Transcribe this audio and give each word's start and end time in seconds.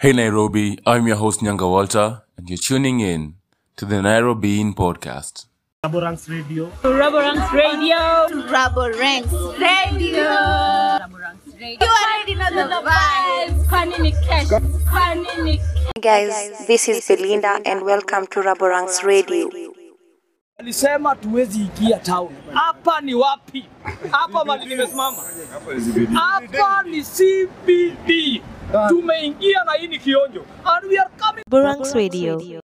Hey 0.00 0.12
Nairobi, 0.12 0.78
I'm 0.86 1.06
your 1.08 1.16
host 1.16 1.40
Nyanga 1.40 1.68
Walter, 1.68 2.22
and 2.36 2.48
you're 2.48 2.56
tuning 2.58 3.00
in 3.00 3.34
to 3.76 3.84
the 3.84 4.00
Nairobi 4.00 4.60
In 4.60 4.72
podcast. 4.74 5.46
Raborang's 5.84 6.28
Radio. 6.28 6.70
Rubber 6.84 7.18
Ranks 7.18 7.52
Radio. 7.52 7.96
Rubber 8.52 8.92
Ranks 8.96 9.32
Radio. 9.32 10.22
Rubber 10.22 11.18
Ranks 11.18 11.54
Radio. 11.60 11.78
You 11.82 11.90
already 12.02 12.34
know 12.34 12.50
the 12.54 12.90
vibes. 12.90 13.64
Kanini 13.66 14.12
Cash. 14.26 14.48
Kanini 14.86 15.60
Guys, 16.00 16.66
this 16.68 16.88
is 16.88 17.04
Belinda 17.06 17.60
and 17.66 17.82
welcome 17.84 18.26
to 18.28 18.40
Raborang's 18.40 19.02
Radio. 19.02 19.50
Alisema 20.68 21.16
tuwezi 21.16 21.60
ingia 21.60 21.98
town. 21.98 22.28
Hapa 22.52 23.00
ni 23.00 23.14
wapi? 23.14 23.64
Hapa 24.10 24.44
mali 24.44 24.66
nimesimama. 24.66 25.22
Hapa 26.14 26.82
ni 26.82 27.02
CBD. 27.02 28.42
Tumeingia 28.88 29.64
na 29.64 29.72
hii 29.72 29.86
ni 29.88 29.98
kionjo. 29.98 30.44
And 30.64 30.86
we 30.86 30.98
are 30.98 31.10
coming. 31.20 31.42
Burangs 31.50 31.94
Radio. 31.94 32.62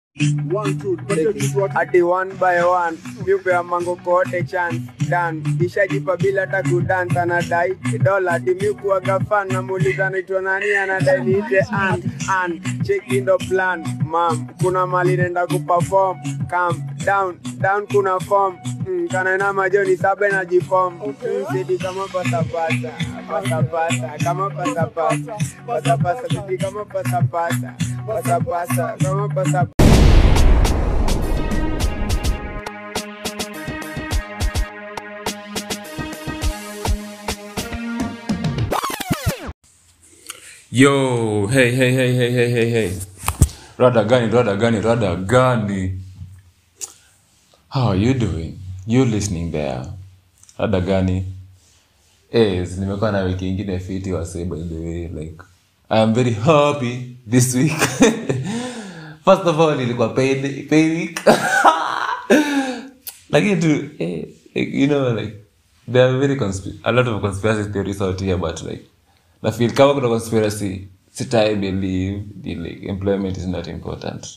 Ati 1.76 2.02
one 2.02 2.30
by 2.38 2.64
one. 2.64 2.98
Miupea 3.26 3.64
mango 3.64 3.96
kote 4.04 4.44
chance 4.48 4.78
dan 5.10 5.42
kishajipa 5.60 6.18
bila 6.18 6.42
hata 6.46 6.64
kudance 6.64 7.20
anadai 7.20 7.76
dola 8.04 8.32
ati 8.34 8.54
miukuwaga 8.54 9.20
fan 9.20 9.48
namuuliza 9.48 10.10
naitwa 10.10 10.42
nani 10.42 10.74
anadai 10.76 11.24
niite 11.26 11.60
an 11.72 12.04
an 12.30 12.62
cheki 12.84 13.22
ndo 13.22 13.38
plan 13.38 13.84
mam. 14.06 14.48
Kuna 14.62 14.86
mali 14.88 15.18
nenda 15.18 15.48
kuperform. 15.48 16.18
Calm 16.50 16.84
down 17.06 17.40
down 17.62 17.88
kuna 17.88 18.20
form. 18.20 18.58
Mm, 18.88 19.08
kanaena 19.08 19.54
majoni 19.54 19.98
saba 19.98 20.28
najifom 20.30 20.94
mm, 21.06 21.14
sidi 21.52 21.78
kama 21.78 22.08
pasapasa 22.08 22.92
pasapasa 23.30 24.12
kama 24.24 24.50
pasapasa 24.50 25.36
pasapasa 25.68 26.28
sidi 26.30 26.58
kama 26.58 26.86
pasapasa 26.86 27.74
pasapasa 28.08 28.96
kama 29.04 29.30
pasapasa 29.30 30.03
Yo, 40.74 41.46
hey, 41.54 41.70
hey, 41.70 41.94
hey, 41.94 42.16
hey, 42.18 42.32
hey, 42.34 42.50
hey, 42.50 42.70
hey. 42.72 42.92
Rada 43.78 44.04
gani, 44.06 44.26
rada 44.34 44.56
gani, 44.58 44.80
rada 44.82 45.16
gani. 45.16 46.00
How 47.70 47.90
are 47.90 47.96
you 47.96 48.16
doing? 48.16 48.58
You 48.88 49.06
listening 49.06 49.52
there? 49.52 49.86
Rada 50.58 50.82
gani? 50.82 51.26
Yes, 52.32 52.78
nimekuwa 52.78 53.12
na 53.12 53.24
wiki 53.24 53.50
ingine 53.50 53.80
fiti 53.80 54.12
wase 54.14 54.46
by 54.46 54.58
the 54.64 54.76
way 54.76 55.08
like 55.08 55.44
I 55.90 56.00
am 56.02 56.14
very 56.14 56.32
happy 56.34 57.18
this 57.28 57.54
week. 57.56 57.78
First 59.26 59.46
of 59.46 59.60
all, 59.60 59.80
ilikuwa 59.80 60.10
paid 60.16 60.70
pay 60.70 60.90
week. 60.90 61.22
Lakini 63.32 63.56
tu 63.62 63.90
eh, 64.00 64.26
you 64.56 64.88
know 64.88 65.14
like 65.14 65.34
there 65.88 66.06
are 66.06 66.18
very 66.18 66.40
a 66.84 66.92
lot 66.92 67.08
of 67.08 67.22
conspiracy 67.22 67.72
theories 67.72 68.02
out 68.02 68.20
here 68.20 68.38
but 68.38 68.64
like 68.64 68.86
na 69.44 69.52
feel 69.52 69.72
kama 69.74 69.94
kuna 69.94 70.08
conspiracy 70.08 70.88
sitai 71.12 71.56
believe 71.56 72.24
the 72.42 72.88
employment 72.88 73.38
is 73.38 73.46
not 73.46 73.68
important. 73.68 74.28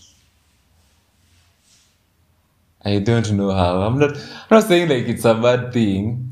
I 2.85 2.99
don't 2.99 3.31
know 3.33 3.51
how. 3.51 3.83
I'm 3.83 3.99
not 3.99 4.17
i'm 4.17 4.51
not 4.51 4.65
saying 4.69 4.89
like 4.89 5.09
it's 5.09 5.25
a 5.25 5.35
bad 5.35 5.73
thing 5.73 6.31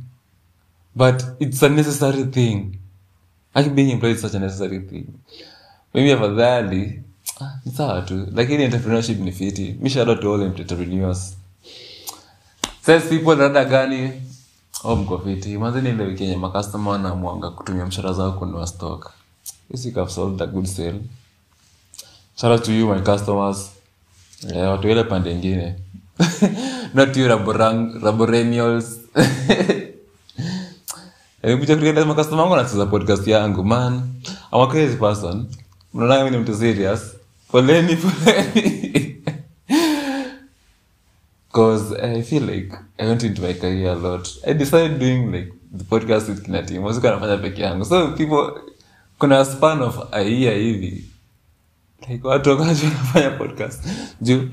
but 0.96 1.22
it's 1.40 1.62
a 1.62 1.68
necessary 1.68 2.24
thing. 2.24 2.78
Like 3.54 3.74
being 3.74 3.90
employed 3.90 4.16
is 4.16 4.22
such 4.22 4.34
a 4.34 4.38
necessary 4.40 4.80
thing. 4.80 5.06
Maybe 5.94 6.10
afadhali 6.12 7.02
ni 7.64 7.72
sawa 7.72 8.02
tu. 8.02 8.26
Lakini 8.34 8.64
entrepreneurship 8.64 9.18
ni 9.18 9.32
fiti. 9.32 9.76
Mishalo 9.80 10.20
to 10.20 10.32
all 10.34 10.42
entrepreneurs. 10.42 11.36
Says 12.82 13.08
people 13.08 13.36
rada 13.36 13.64
gani 13.64 14.12
oh 14.84 14.96
mko 14.96 15.18
makastoma 16.36 16.90
wanamwanga 16.90 17.50
kutumia 17.50 17.86
mshara 17.86 18.12
zao 18.12 18.32
kunua 18.32 18.66
stock. 18.66 19.10
A 20.42 20.46
good 20.46 20.66
sale. 20.66 21.00
Shout 22.36 22.52
out 22.52 22.62
to 22.64 22.72
you 22.72 22.94
my 22.94 23.00
customers. 23.00 23.70
Yeah, 24.54 24.70
watu 24.70 24.88
ile 24.88 25.04
pande 25.04 25.32
ingine. 25.32 25.74
Not 26.94 27.16
you 27.16 27.28
raborang 27.28 28.00
kueleza 31.76 32.06
makastoma 32.06 32.42
wangu 32.42 32.54
anacheza 32.54 32.86
podcast 32.86 33.26
yangu 33.26 33.64
man. 33.64 33.94
I'm 34.52 34.60
a 34.60 34.66
crazy 34.66 34.96
person. 34.96 35.46
Mnaona 35.94 36.24
mimi 36.24 36.38
mtu 36.38 36.54
serious. 36.56 37.00
Poleni 37.50 37.96
poleni 37.96 38.80
because 41.54 41.92
I 41.92 42.20
feel 42.22 42.42
like 42.42 42.74
I 42.98 43.06
went 43.06 43.22
into 43.22 43.40
my 43.40 43.52
career 43.52 43.90
a 43.92 43.94
lot. 43.94 44.28
I 44.44 44.54
decided 44.54 44.98
doing 44.98 45.30
like 45.30 45.52
the 45.70 45.84
podcast 45.84 46.28
with 46.28 46.44
kina 46.44 46.66
team. 46.66 46.82
Nafanya 46.82 47.38
peke 47.38 47.62
yangu. 47.62 47.84
So 47.86 48.16
people 48.16 48.60
kuna 49.20 49.44
span 49.44 49.80
of 49.80 50.08
a 50.12 50.18
hivi. 50.24 51.04
Like 52.08 52.22
watu 52.26 52.50
wakaja 52.50 52.88
nafanya 52.88 53.30
podcast. 53.30 53.84
Juu 54.20 54.48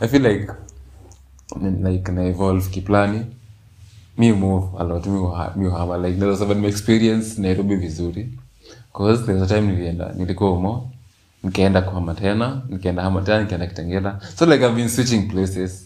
I 0.00 0.06
feel 0.08 0.22
like 0.22 0.52
like 1.82 2.12
na 2.12 2.22
evolve 2.28 2.70
kiplani. 2.70 3.26
Mi 4.18 4.32
move 4.32 4.68
a 4.78 4.84
lot. 4.84 5.06
Mi 5.56 5.66
uhama 5.66 5.98
like 5.98 6.18
naweza 6.18 6.38
sema 6.38 6.54
nime 6.54 6.68
experience 6.68 7.40
Nairobi 7.40 7.76
vizuri. 7.76 8.28
Cause 8.92 9.26
there's 9.26 9.42
a 9.42 9.46
time 9.46 9.72
nilienda 9.72 10.12
nilikuwa 10.16 10.52
umo 10.52 10.92
nikaenda 11.44 11.82
kuhama 11.82 12.14
tena 12.14 12.62
nikaenda 12.68 13.02
hama 13.02 13.22
tena 13.22 13.40
nikaenda 13.40 13.66
kitengela 13.66 14.20
so 14.38 14.46
like 14.46 14.64
i've 14.64 14.74
been 14.74 14.88
switching 14.88 15.22
places 15.28 15.85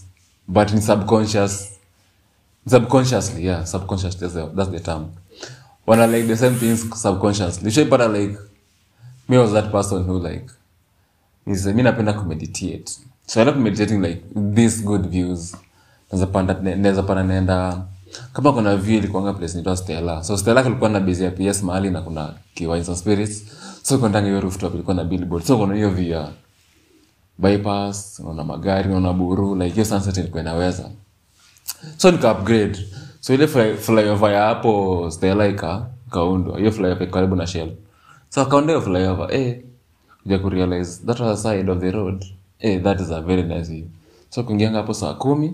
but 0.47 0.71
in 0.71 0.81
subconscious 0.81 1.79
subconsciously 2.67 3.45
yeah 3.45 3.65
subconsciously 3.65 4.27
that's 4.55 4.71
the, 4.71 4.79
term. 4.79 5.05
Wana 5.87 6.07
like 6.07 6.27
the 6.27 6.37
same 6.37 6.55
things 6.55 7.01
subconsciously 7.01 7.67
ushaipata 7.67 8.07
like 8.07 8.37
me 9.29 9.37
was 9.37 9.51
that 9.53 9.71
person 9.71 10.03
who 10.03 10.19
like 10.19 10.45
is 11.47 11.65
mi 11.65 11.83
napenda 11.83 12.13
kumeditate. 12.13 12.91
So 13.27 13.41
i 13.41 13.45
love 13.45 13.57
meditating 13.59 14.01
like 14.01 14.21
these 14.55 14.83
good 14.83 15.07
views. 15.09 15.55
Naweza 16.11 16.27
panda 16.27 17.23
naenda. 17.23 17.83
Kama 18.33 18.53
kuna 18.53 18.75
view 18.77 18.97
ilikuanga 18.97 19.33
place 19.33 19.57
nitoa 19.57 19.77
stella. 19.77 20.23
So 20.23 20.37
stella 20.37 20.63
kulikuwa 20.63 20.89
na 20.89 20.99
busy 20.99 21.29
ps 21.29 21.63
mahali 21.63 21.89
na 21.89 22.01
kuna 22.01 22.33
kiwines 22.53 22.89
and 22.89 22.97
spirits. 22.97 23.43
So 23.83 23.97
kwendanga 23.97 24.27
hiyo 24.27 24.41
rooftop 24.41 24.73
ilikuwa 24.73 24.95
na 24.95 25.03
billboard. 25.03 25.45
So 25.45 25.57
kuna 25.57 25.75
hiyo 25.75 25.89
view 25.89 26.23
bypass 27.41 28.19
unaona 28.19 28.43
magari 28.43 28.89
unaona 28.89 29.13
buru 29.13 29.55
like 29.55 29.73
hiyo 29.73 29.85
sunset 29.85 30.17
ilikuwa 30.17 30.41
inaweza. 30.41 30.89
So 31.97 32.11
nika 32.11 32.31
upgrade 32.31 32.79
so 33.19 33.33
ile 33.33 33.47
flyover 33.77 34.31
ya 34.31 34.41
hapo 34.45 35.05
stelaika 35.11 35.87
kaundwa 36.11 36.57
hiyo 36.59 36.71
flyover 36.71 37.11
karibu 37.11 37.35
na 37.35 37.47
shell. 37.47 37.71
So 38.29 38.41
akaunda 38.41 38.73
hiyo 38.73 38.81
flyover. 38.85 39.35
Eh 39.35 39.59
kuja 40.23 40.39
kurealize 40.39 41.05
that 41.05 41.19
was 41.19 41.45
a 41.45 41.49
side 41.51 41.71
of 41.71 41.79
the 41.79 41.91
road. 41.91 42.25
Eh 42.59 42.83
that 42.83 42.99
is 43.01 43.11
a 43.11 43.21
very 43.21 43.43
nice 43.43 43.71
view. 43.71 43.85
So 44.29 44.43
kuingianga 44.43 44.77
hapo 44.77 44.93
saa 44.93 45.13
kumi 45.13 45.53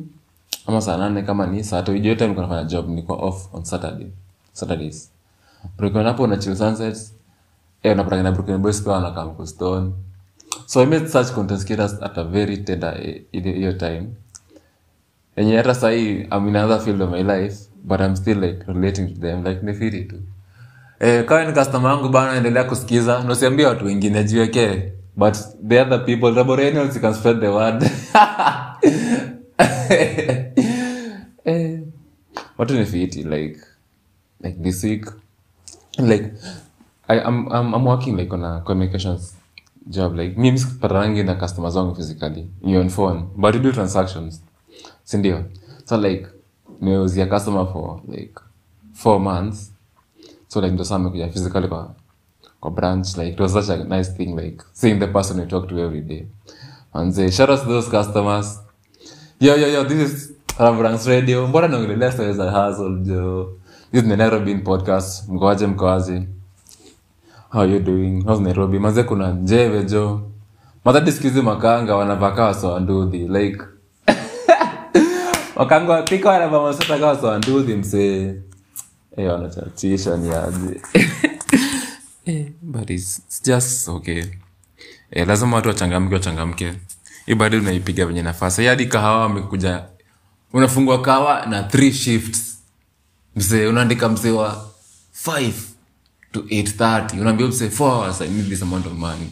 ama 0.68 0.82
saa 0.82 0.98
nane 0.98 1.22
kama 1.22 1.48
ni 1.48 1.64
saa 1.64 1.78
tatu. 1.82 1.92
Hiyo 1.94 2.16
time 2.16 2.28
nilikuwa 2.28 2.48
nafanya 2.48 2.64
job 2.70 2.90
nilikuwa 2.90 3.18
off 3.18 3.54
on 3.54 3.64
saturday 3.64 4.08
saturdays. 4.54 5.10
Brooklyn 5.78 6.06
hapo 6.06 6.28
na 6.28 6.38
chill 6.38 6.56
sunsets 6.56 7.14
eh 7.84 7.96
na 7.98 8.04
Brooklyn 8.04 8.58
boys 8.58 8.82
pia 8.84 8.92
wanakaa 8.94 9.26
mkustone 9.26 9.92
so 10.66 10.82
i 10.82 10.86
made 10.86 11.08
such 11.08 11.32
content 11.34 11.66
creators 11.66 11.94
at 12.02 12.18
a 12.18 12.24
very 12.24 12.58
tender 12.58 12.98
eh, 13.04 13.22
hiyo 13.32 13.74
time. 13.74 14.08
Enye 15.36 15.58
hata 15.58 15.76
sahii 15.76 16.28
am 16.30 16.48
in 16.48 16.56
another 16.56 16.80
field 16.86 17.02
of 17.02 17.10
my 17.12 17.24
life 17.24 17.56
but 17.84 18.02
I'm 18.02 18.16
still 18.16 18.40
like 18.40 18.64
relating 18.68 19.14
to 19.14 19.22
them 19.22 19.44
like 19.44 19.62
nifiri 19.66 20.06
tu. 20.06 20.16
Eh, 21.00 21.26
kama 21.26 21.46
ni 21.46 21.54
customer 21.54 21.92
yangu 21.92 22.10
bana 22.10 22.36
endelea 22.38 22.64
kusikiza. 22.64 23.24
Nasiambia 23.24 23.68
watu 23.70 23.86
wengine 23.86 24.24
jiwekee 24.24 24.92
but 25.16 25.34
the 25.68 25.82
other 25.82 26.06
people 26.06 26.32
laboranials 26.32 26.96
you 26.96 27.02
can 27.02 27.14
spread 27.14 27.40
the 27.40 27.48
word. 27.48 27.84
Eh, 31.46 31.80
watu 32.58 32.74
like 32.74 33.58
like 34.42 34.58
this 34.64 34.84
week 34.84 35.06
like 35.98 36.34
I, 37.08 37.20
I'm, 37.20 37.48
I'm, 37.48 37.74
I'm 37.74 37.86
working 37.86 38.18
like 38.18 38.34
on 38.34 38.44
a 38.44 38.62
communications 38.66 39.34
job 39.90 40.16
like 40.16 40.36
mimi 40.42 40.60
sipatanangi 40.60 41.24
na 41.24 41.36
customers 41.36 41.76
wangu 41.76 41.96
physically 41.96 42.50
ni 42.62 42.78
on 42.78 42.90
phone 42.90 43.24
but 43.36 43.56
we 43.56 43.60
do 43.62 43.72
transactions. 43.72 44.44
Sindio. 45.04 45.44
So 45.86 45.98
like 45.98 46.28
nimeuzia 46.82 47.26
customer 47.26 47.66
for 47.74 48.02
like 48.08 48.34
four 48.94 49.20
months. 49.20 49.72
So 50.48 50.62
like 50.62 50.74
ndo 50.74 50.84
amekuja 50.96 51.30
physically 51.30 51.68
kwa 51.68 51.92
kwa 52.60 52.72
branch 52.72 53.18
like 53.18 53.30
it 53.32 53.40
was 53.40 53.54
such 53.54 53.70
a 53.70 53.78
nice 53.84 54.12
thing 54.12 54.36
like 54.36 54.64
seeing 54.74 55.00
the 55.00 55.08
person 55.08 55.40
we 55.40 55.46
talk 55.46 55.68
to 55.70 55.80
every 55.80 56.02
day. 56.02 56.28
Manze 56.94 57.32
shout 57.32 57.50
out 57.50 57.60
to 57.60 57.66
those 57.66 57.90
customers. 57.92 58.60
Yo 59.40 59.56
yo 59.56 59.68
yo 59.68 59.84
this 59.86 60.12
is 60.12 60.34
Rambrans 60.60 61.08
radio. 61.08 61.48
Mbona 61.48 61.68
naongelelea 61.68 62.12
stories 62.12 62.38
za 62.38 62.52
hustle 62.52 63.00
jo 63.04 63.50
this 63.92 64.04
is 64.04 64.10
the 64.10 64.16
Nairobi 64.16 64.56
podcast. 64.56 65.30
Mkoaje 65.30 65.68
mkoaje 65.68 66.28
how 67.50 67.64
you 67.64 67.80
doing? 67.80 68.24
How's 68.24 68.40
Nairobi? 68.40 68.80
Maze 68.80 69.04
kuna 69.04 69.32
jeve 69.32 69.84
jo? 69.84 70.32
Sikizi 71.12 71.42
makanga 71.42 71.96
wanavaka 71.96 72.44
wasoanduthi 72.44 73.18
like 73.18 73.64
wakanga 75.56 75.94
wapika 75.94 76.30
wanavaa 76.30 76.74
kawa 76.74 77.08
wasoanduthi 77.08 77.76
msee. 77.76 78.34
Hey, 79.16 79.28
wanachachisha 79.28 80.18
ni 80.18 80.30
aje. 80.32 80.82
Eh, 82.28 82.46
but 82.62 82.90
it's, 82.90 83.22
just 83.46 83.88
okay. 83.88 84.24
Eh, 85.12 85.28
lazima 85.28 85.56
watu 85.56 85.68
wachangamke 85.68 86.14
wachangamke. 86.16 86.74
Hii 87.26 87.36
bado 87.36 87.58
unaipiga 87.58 88.06
venye 88.06 88.22
nafasi. 88.22 88.66
Hadi 88.66 88.86
kahawa 88.86 89.26
amekuja 89.26 89.84
unafungua 90.54 91.02
kahawa 91.02 91.46
na 91.46 91.64
three 91.64 91.92
shifts. 91.94 92.58
Msee 93.36 93.68
unaandika 93.68 94.10
msee 94.10 94.32
wa 94.32 94.66
5 95.26 95.52
to 96.32 96.40
830 96.40 97.20
unaambia 97.22 97.52
say 97.52 97.68
4 97.68 97.84
hours 97.84 98.22
i 98.22 98.28
need 98.30 98.50
this 98.50 98.62
amount 98.62 98.86
of 98.88 98.94
money. 98.94 99.28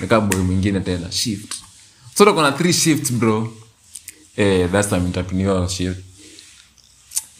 Nikaa 0.00 0.20
boy 0.20 0.40
mwingine 0.40 0.80
tena 0.80 1.12
shift. 1.12 1.54
So 2.14 2.22
utakuwa 2.24 2.50
na 2.50 2.52
three 2.52 2.72
shifts 2.72 3.12
bro. 3.12 3.52
Eh, 4.36 4.70
that's 4.72 4.88
time 4.88 5.00
entrepreneur 5.00 5.68
shift. 5.68 6.00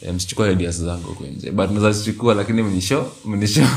Eh, 0.01 0.13
msichukua 0.13 0.51
ideas 0.51 0.75
zangu 0.81 1.15
kwenye 1.15 1.51
but 1.51 1.71
naweza 1.71 1.91
zichukua 1.91 2.33
lakini 2.33 2.63
mnisho 2.63 3.11
mnisho 3.25 3.67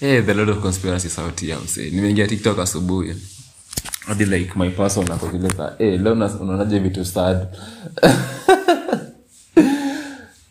Hey, 0.00 0.22
the 0.26 0.34
lot 0.34 0.52
of 0.52 0.58
conspiracy 0.60 1.08
sauti 1.08 1.48
ya 1.48 1.60
msee. 1.60 1.90
Nimeingia 1.90 2.26
tiktok 2.26 2.58
asubuhi. 2.58 3.14
Hadi 4.06 4.24
like 4.24 4.52
my 4.58 4.70
person 4.70 5.12
akovileza 5.12 5.74
hey, 5.78 5.98
leo 5.98 6.12
unaonaje 6.12 6.78
vitu 6.78 7.04
sad 7.04 7.46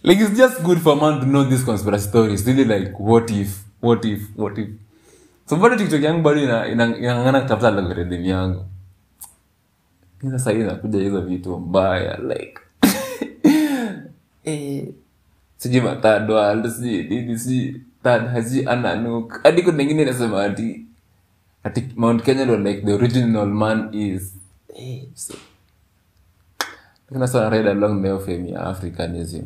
like 0.04 0.22
it's 0.22 0.38
just 0.38 0.62
good 0.64 0.80
for 0.80 0.96
man 0.96 1.20
to 1.20 1.26
know 1.26 1.44
these 1.44 1.64
conspiracy 1.64 2.08
stories. 2.10 2.46
Really 2.48 2.66
like 2.66 3.00
what 3.00 3.30
if 3.32 3.64
what 3.82 4.06
if 4.06 4.22
what 4.36 4.58
if? 4.58 4.70
So 5.46 5.56
bado 5.58 5.76
tiktok 5.78 6.02
yangu 6.04 6.22
bado 6.22 6.40
ina- 6.44 6.68
ina- 6.68 7.42
kutafuta 7.42 7.68
algorithm 7.68 8.26
yangu. 8.26 8.66
Ila 10.24 10.40
sahii 10.40 10.60
inakuja 10.62 11.00
hizo 11.00 11.22
vitu 11.22 11.58
mbaya 11.60 12.18
like 12.18 12.60
eh, 14.44 14.86
sijui 15.58 15.82
matad 15.82 16.70
sijui 16.70 17.04
nini 17.04 17.40
sijui 17.40 17.82
third 18.04 18.28
haji 18.28 18.66
ananuk. 18.66 19.44
Hadi 19.44 19.62
kuna 19.64 19.84
ingine 19.84 20.02
inasema 20.02 20.44
ati 20.44 20.86
ati 21.64 21.88
mount 21.96 22.24
kenya 22.24 22.46
ndo 22.46 22.58
like 22.58 22.82
the 22.82 22.94
original 22.94 23.46
man 23.48 23.94
is. 23.94 24.36
Eh, 24.76 25.04
so, 25.14 25.34
kuna 27.10 27.28
sana 27.28 27.50
ride 27.50 27.70
along 27.70 28.02
the 28.04 28.20
fame 28.20 28.56
africanism 28.56 29.46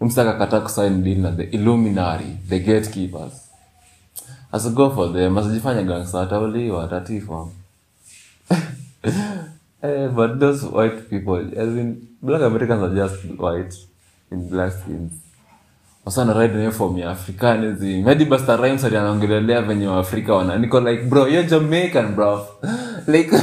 umsaka 0.00 0.38
kata 0.38 0.60
kusign 0.60 1.02
deal 1.02 1.18
na 1.18 1.30
the 1.30 1.42
illuminary 1.42 2.36
the 2.48 2.58
gatekeepers 2.58 3.32
as 4.52 4.74
go 4.74 4.90
for 4.90 5.12
them 5.12 5.38
asijifanya 5.38 5.82
gangsta 5.82 6.22
atauliwa 6.22 6.84
atatifa 6.84 7.46
Eh, 9.82 10.08
but 10.08 10.40
those 10.40 10.64
white 10.64 11.10
people, 11.10 11.36
as 11.36 11.68
in 11.76 12.08
black 12.22 12.40
Americans 12.42 12.82
are 12.82 12.94
just 12.94 13.24
white 13.38 13.74
in 14.32 14.48
black 14.48 14.72
skins. 14.72 15.12
Wasana 16.06 16.34
ride 16.34 16.54
na 16.54 16.70
form 16.70 16.98
ya 16.98 17.10
Africanism. 17.12 18.04
Hadi 18.04 18.24
Busta 18.24 18.56
Rhymes 18.56 18.84
ali 18.84 18.96
anaongelelea 18.96 19.62
venye 19.62 19.86
Waafrika 19.86 20.34
wana. 20.34 20.58
Niko 20.58 20.80
like, 20.80 21.02
bro, 21.08 21.26
you're 21.26 21.48
Jamaican, 21.48 22.14
bro. 22.14 22.46
like, 23.06 23.30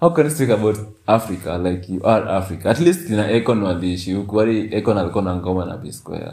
how 0.00 0.10
can 0.10 0.24
you 0.24 0.30
speak 0.30 0.50
about 0.50 0.78
Africa 1.06 1.58
like 1.58 1.88
you 1.92 2.00
are 2.04 2.28
Africa? 2.28 2.70
At 2.70 2.80
least 2.80 3.10
ina 3.10 3.30
Econ 3.30 3.62
waliishi 3.62 4.12
huku. 4.14 4.36
Wali 4.36 4.74
Econ 4.74 4.98
alikuwa 4.98 5.24
na 5.24 5.36
ngoma 5.36 5.64
na 5.64 5.76
P 5.76 5.92
Square. 5.92 6.32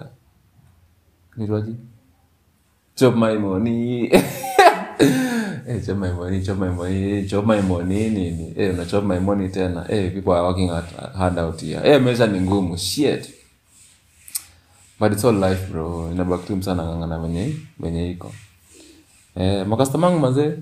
Chop 2.95 3.15
my 3.15 3.35
money. 3.37 4.07
hey, 4.07 5.81
chop 5.85 5.97
my 5.97 6.11
money, 6.11 6.41
chop 6.45 6.57
my 6.57 6.69
money, 6.69 7.27
chop 7.27 7.45
my 7.45 7.61
money 7.61 8.09
nini? 8.09 8.53
hey, 8.55 8.69
una 8.69 8.85
chop 8.85 9.03
my 9.03 9.19
money 9.19 9.49
tena. 9.49 9.83
hey, 9.87 10.09
people 10.11 10.31
are 10.33 10.43
working 10.43 10.69
at 10.69 10.85
hard 11.15 11.37
out 11.37 11.59
here. 11.61 11.79
hey, 11.81 11.99
maisha 11.99 12.27
ni 12.27 12.39
ngumu. 12.39 12.77
Shit. 12.77 13.29
But 14.99 15.11
it's 15.13 15.23
all 15.25 15.33
life 15.33 15.71
bro. 15.71 16.11
Inabaki 16.11 16.47
tu 16.47 16.55
msana 16.55 16.83
ngangana 16.83 17.19
venye 17.19 17.55
venye 17.79 18.11
iko. 18.11 18.31
Eh, 19.35 19.67
makastoma 19.67 20.07
wangu 20.07 20.19
mazee. 20.19 20.53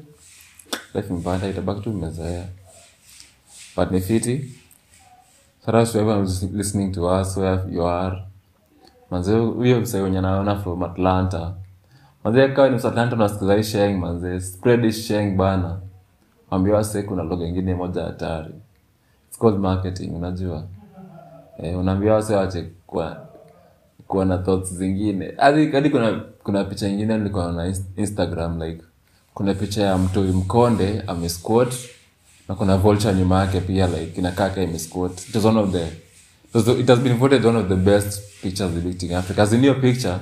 Life 0.94 1.14
mpanda 1.14 1.48
itabaki 1.50 1.82
tu 1.82 1.90
mmezoea. 1.92 2.46
But 3.76 3.92
Nefiti. 3.92 4.50
Shout 5.66 5.76
out 5.76 5.88
to 5.88 6.00
everyone 6.00 6.20
who's 6.22 6.44
listening 6.44 6.92
to 6.94 7.08
us 7.08 7.38
where 7.38 7.64
you 7.72 7.84
are. 7.86 8.24
Manze 9.12 9.34
huyo 9.38 9.82
msee 9.82 10.00
wenye 10.02 10.22
naona 10.22 10.56
from 10.56 10.84
Atlanta. 10.84 11.54
Manze 12.24 12.48
kawa 12.48 12.70
ni 12.70 12.76
Atlanta 12.76 13.16
unasikiza 13.16 13.64
sharing 13.64 13.98
manze. 13.98 14.42
Spread 14.42 14.92
sharing 14.92 15.36
bana. 15.36 15.80
Ambia 16.52 16.76
wase 16.76 17.04
kuna 17.04 17.24
lugha 17.24 17.46
ingine 17.46 17.76
moja 17.76 18.04
hatari. 18.04 18.54
It's 19.30 19.40
called 19.40 19.60
marketing, 19.60 20.16
unajua. 20.16 20.64
Eh, 21.64 21.80
unaambia 21.80 22.14
wase 22.14 22.36
wache 22.36 22.66
kwa 22.88 23.28
kuwa 24.08 24.26
na 24.26 24.38
thoughts 24.38 24.74
zingine. 24.74 25.34
Hadi 25.38 25.90
kuna 25.90 26.22
kuna 26.44 26.64
picha 26.64 26.90
nyingine 26.90 27.18
nilikuwa 27.18 27.52
na 27.52 27.74
Instagram 27.96 28.62
like 28.62 28.84
kuna 29.34 29.54
picha 29.54 29.84
ya 29.84 29.98
mtu 29.98 30.22
mkonde 30.24 31.04
amesquat 31.08 31.74
na 32.50 32.56
kuna 32.56 32.78
vulture 32.78 33.14
nyuma 33.14 33.40
yake 33.40 33.60
pia 33.62 33.88
like 33.88 34.20
inakaa 34.22 34.64
imesquat. 34.64 35.30
It 35.30 35.36
was 35.36 35.46
one 35.46 35.60
of 35.60 35.72
the 35.72 35.88
it, 36.80 36.88
has 36.88 37.00
been 37.00 37.18
voted 37.18 37.46
one 37.46 37.60
of 37.60 37.68
the 37.70 37.76
best 37.76 38.22
pictures 38.42 38.72
depicting 38.72 39.14
Africa. 39.14 39.42
As 39.42 39.54
in 39.54 39.62
hiyo 39.62 39.74
picture 39.76 40.16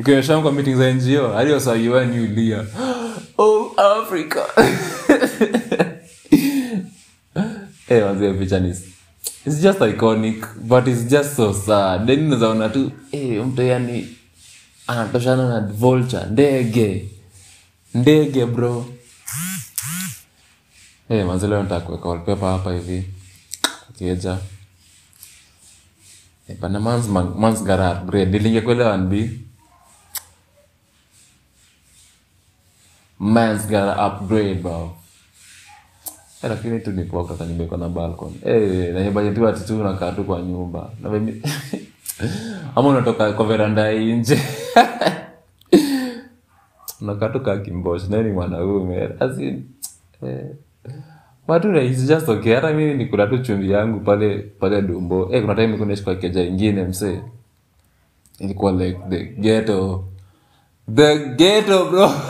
ukionyesha 0.00 0.40
kwa 0.40 0.52
meeting 0.52 0.76
za 0.76 0.92
NGO 0.94 1.28
hadi 1.28 1.52
wasa 1.52 1.72
UN 1.72 2.14
yulia 2.14 2.64
oh 3.38 3.72
Africa. 3.76 4.40
Hey, 7.88 8.02
wazio 8.02 8.34
picha 8.34 8.60
ni 8.60 8.68
it's 9.46 9.60
just 9.62 9.80
iconic 9.80 10.46
but 10.60 10.86
it's 10.88 11.04
just 11.10 11.36
so 11.36 11.52
sad. 11.54 12.06
Then 12.06 12.26
unazaona 12.26 12.68
tu 12.68 12.92
hey, 13.10 13.40
mtu 13.40 13.62
yani 13.62 14.08
anatoshana 14.86 15.48
na 15.48 15.60
vulture. 15.60 16.22
Ndege. 16.30 17.08
Ndege 17.94 18.46
bro 18.46 18.86
eh 21.08 21.24
manze 21.24 21.46
leo 21.48 21.64
wallpaper 22.04 22.48
hapa 22.48 22.72
hivi 22.72 23.04
kieja. 23.98 24.38
Hey, 26.46 26.56
bana 26.56 26.80
man's 26.80 27.08
man, 27.08 27.32
man's 27.36 27.60
1b 27.64 29.12
man's 33.18 33.64
gara 33.68 33.92
upgrade 34.06 34.62
bro. 34.62 34.96
Eh, 36.42 36.48
lakini 36.50 36.80
tu 36.80 36.92
ni 36.92 37.04
poa 37.04 37.24
kutoka 37.24 37.46
nyumba 37.46 37.64
iko 37.64 37.76
na 37.76 37.88
balcon 37.88 38.32
hey, 38.44 38.92
na 38.92 39.02
nyumba 39.02 39.22
yetu 39.22 39.48
ati 39.48 39.64
tu 39.66 39.80
unakaa 39.80 40.12
tu 40.12 40.24
kwa 40.24 40.40
nyumba. 40.42 40.90
Na 41.02 41.10
mimi 41.10 41.42
ama 42.76 42.88
unatoka 42.88 43.32
kwa 43.32 43.46
veranda 43.46 43.92
nje. 43.92 44.38
Unakaa 47.00 47.28
tu 47.28 47.40
kaa 47.40 47.56
kimbosh 47.58 48.08
nani 48.08 48.32
mwanaume. 48.32 49.08
As 49.20 49.38
eh 49.40 50.54
na 51.72 51.80
it's 51.82 52.06
just 52.06 52.28
nikula 52.94 53.26
tu 53.26 53.38
chumvi 53.38 53.70
yangu 53.70 54.00
pale 54.00 54.38
pale 54.60 54.82
dumbo. 54.82 55.28
Eh 55.32 55.40
kuna 55.42 55.54
time 55.54 55.76
nilikuwa 55.76 56.14
keja 56.14 56.42
ingine 56.42 56.84
msee. 56.84 57.20
Ilikuwa 58.38 58.72
like 58.72 59.00
the 59.08 59.24
ghetto. 59.24 60.04
The 60.94 61.18
ghetto 61.36 61.84
bro. 61.90 62.10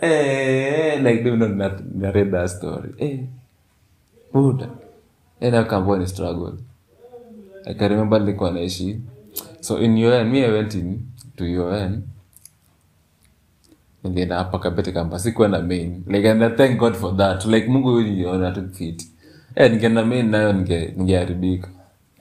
Eh 0.00 1.02
like 1.02 1.22
eh 2.98 3.20
buda 4.32 4.68
eh 5.40 5.50
struggle. 6.06 6.52
I 7.66 7.74
can 7.74 7.88
remember 7.88 8.20
nilikuwa 8.20 8.50
naishi. 8.50 9.00
So 9.60 9.78
in 9.78 9.96
UN 10.04 10.30
me 10.30 10.44
I 10.44 10.50
went 10.52 10.74
in 10.74 11.00
to 11.36 11.44
UN 11.44 12.02
nilienda 14.08 14.36
hapa 14.36 14.58
kabete 14.58 14.92
campus 14.92 15.22
sikuenda 15.22 15.62
main. 15.62 16.02
Like 16.06 16.30
and 16.30 16.42
I 16.42 16.48
thank 16.48 16.78
God 16.78 16.94
for 16.94 17.16
that. 17.16 17.44
Like 17.44 17.68
Mungu 17.68 18.00
niona 18.00 18.52
tu 18.52 18.68
fit. 18.72 19.08
Eh 19.54 19.70
ningeenda 19.70 20.04
main 20.04 20.30
nayo 20.30 20.52
ninge 20.52 20.94
ningeharibika. 20.96 21.68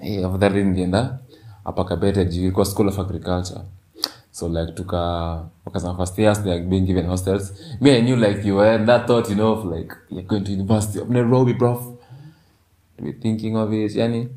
Eh 0.02 0.26
afadhali 0.26 0.64
ningeenda 0.64 1.20
hapa 1.64 1.84
kabete 1.86 2.26
juu 2.26 2.52
kwa 2.52 2.66
school 2.66 2.88
of 2.88 3.00
agriculture. 3.00 3.62
So 4.32 4.50
like 4.50 4.72
tuka 4.72 4.98
wakasema 5.66 5.96
first 5.98 6.20
years 6.20 6.44
they 6.44 6.54
are 6.54 6.62
being 6.62 6.82
given 6.82 7.06
hostels. 7.06 7.54
Me 7.82 7.92
I 7.92 8.02
knew 8.02 8.16
like 8.16 8.48
you 8.48 8.58
were 8.58 8.86
that 8.86 9.08
thought 9.08 9.30
you 9.30 9.36
know 9.36 9.54
of 9.54 9.66
like 9.66 9.96
you're 10.10 10.28
going 10.28 10.44
to 10.44 10.52
University 10.52 11.00
of 11.00 11.10
Nairobi 11.10 11.54
to 11.54 13.04
be 13.04 13.14
thinking 13.14 13.56
of 13.56 13.74
it 13.74 13.96
yani 13.96 14.30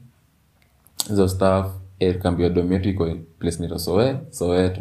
hizo 1.09 1.29
stuff. 1.29 1.67
Eh 2.01 2.13
tukaambiwa 2.15 2.51
dom 2.51 2.73
yetu 2.73 2.89
iko 2.89 3.17
place 3.39 3.57
inaitwa 3.57 3.79
Sowe 3.79 4.17
Soweto 4.31 4.81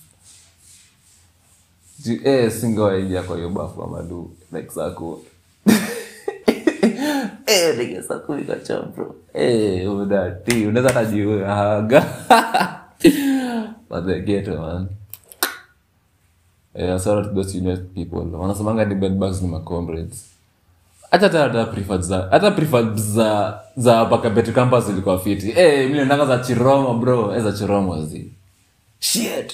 eh 2.23 2.51
singewaingia 2.51 3.23
kwa 3.23 3.35
hiyo 3.37 3.49
bafu 3.49 3.83
amadu 3.83 4.31
like 4.51 4.69
sako 4.69 5.21
kumi 7.45 7.77
nige 7.77 8.01
saa 8.01 8.19
kumi 8.19 8.43
kacha 8.43 8.81
bro. 8.81 9.15
Udati 10.01 10.65
unaweza 10.67 10.89
hata 10.93 11.05
jiuaga 11.05 12.01
but 13.89 14.05
the 14.05 14.19
ghetto 14.21 14.57
man. 14.57 14.87
Sorry 16.99 17.23
to 17.23 17.33
those 17.33 17.57
unit 17.57 17.93
people. 17.93 18.35
Wanasemanga 18.37 18.85
ni 18.85 18.95
bed 18.95 19.13
bugs 19.13 19.41
ni 19.41 19.47
my 19.49 19.59
hata 21.11 21.27
hata 21.27 21.39
hata 21.39 21.65
preferred 21.65 22.01
za 22.01 22.27
hata 22.31 22.51
preferred 22.51 22.95
za 22.97 23.59
za 23.77 24.05
Pakabet 24.05 24.51
campus 24.53 24.89
ilikuwa 24.89 25.19
fiti. 25.19 25.51
Eh 25.55 25.87
mimi 25.87 25.99
nataka 25.99 26.25
za 26.25 26.37
Chiromo 26.43 26.93
bro. 26.93 27.35
Eh 27.35 27.43
za 27.43 27.51
Chiromo 27.51 28.05
zi. 28.05 28.31
Shit 28.99 29.53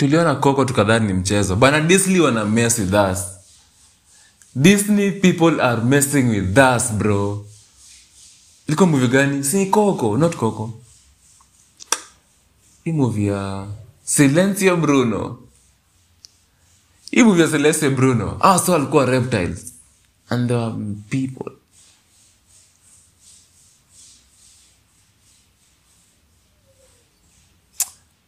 tuliona 0.00 0.34
koko 0.34 0.64
tukadhani 0.64 1.06
ni 1.06 1.12
mchezo. 1.12 1.56
Bana 1.56 1.80
disney 1.80 2.20
wana 2.20 2.44
mess 2.44 2.78
with 2.78 2.94
us. 2.94 3.18
Disney 4.56 5.10
people 5.10 5.60
are 5.60 5.82
messing 5.82 6.22
with 6.30 6.58
us 6.58 6.92
bro. 6.92 7.46
Liko 8.68 8.86
muvi 8.86 9.08
gani? 9.08 9.44
Si 9.44 9.66
coco 9.66 10.16
not 10.16 10.36
koko 10.36 10.72
hii 12.84 12.92
muvi 12.92 13.26
ya 13.26 13.66
silencio 14.04 14.76
bruno. 14.76 15.38
Hii 17.10 17.22
muvi 17.22 17.40
ya 17.40 17.48
silencio 17.48 17.90
bruno. 17.90 18.36
Ah 18.40 18.58
so 18.58 18.74
alikuwa 18.74 19.06
reptiles. 19.06 19.72
And 20.30 20.48
there 20.48 20.72
people. 21.10 21.52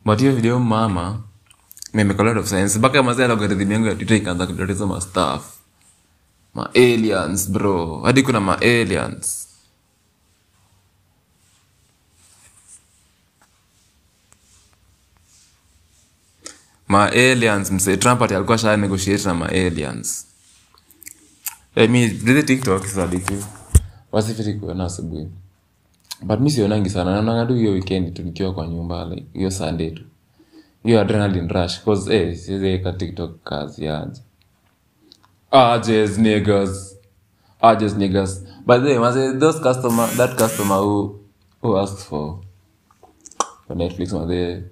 But 0.04 0.18
hiyo 0.20 0.34
video 0.34 0.58
mama 0.60 1.22
mimeka 1.92 2.22
a 2.22 2.24
lot 2.26 2.40
of 2.40 2.46
sense 2.48 2.78
mpaka 2.78 3.02
mazee 3.02 3.24
algorithm 3.24 3.72
yangu 3.72 3.86
ya 3.86 3.94
twitter 3.94 4.16
ikaanza 4.16 4.46
kudoteza 4.46 4.86
mastaff 4.86 5.42
bro. 7.50 8.00
Hadi 8.04 8.22
kuna 8.22 8.40
ma 8.40 8.58
aliens. 17.12 17.70
Mse 17.70 17.96
trump 17.96 18.22
ati 18.22 18.34
alikuwa 18.34 18.58
shaa 18.58 18.76
negotiate 18.76 19.24
na 19.24 19.34
ma 19.34 19.46
aliens. 19.48 20.26
Eh, 21.74 21.90
mi 21.90 22.08
tiktok 22.42 22.86
sadiki 22.86 23.34
wasifiri 24.12 24.54
kuona 24.54 24.84
asubuhi. 24.84 25.28
But 26.22 26.40
mi 26.40 26.50
sionangi 26.50 26.90
sana. 26.90 27.10
Naonanga 27.12 27.54
hiyo 27.54 27.72
wikendi 27.72 28.10
tu 28.10 28.22
kwa 28.52 28.66
nyumba 28.66 29.16
hiyo 29.32 29.50
sunday 29.50 29.90
tu 29.90 30.02
hiyo 30.84 31.00
adrenaline 31.00 31.48
rush 31.48 31.84
cause 31.84 32.16
eh 32.16 32.36
siwezi 32.36 32.64
weka 32.64 32.92
tiktok 32.92 33.42
kazi 33.44 33.88
aje. 33.88 34.22
Ajes 35.50 36.18
niggas 36.18 36.96
ajes 37.60 37.96
niggas 37.96 38.44
but 38.66 38.82
then 38.82 38.98
maze 39.00 39.38
those 39.38 39.58
customer 39.60 40.08
that 40.16 40.38
customer 40.38 40.76
who 40.78 41.20
who 41.62 41.78
asked 41.78 41.98
for 41.98 42.38
for 43.66 43.76
netflix 43.76 44.12
maze 44.12 44.62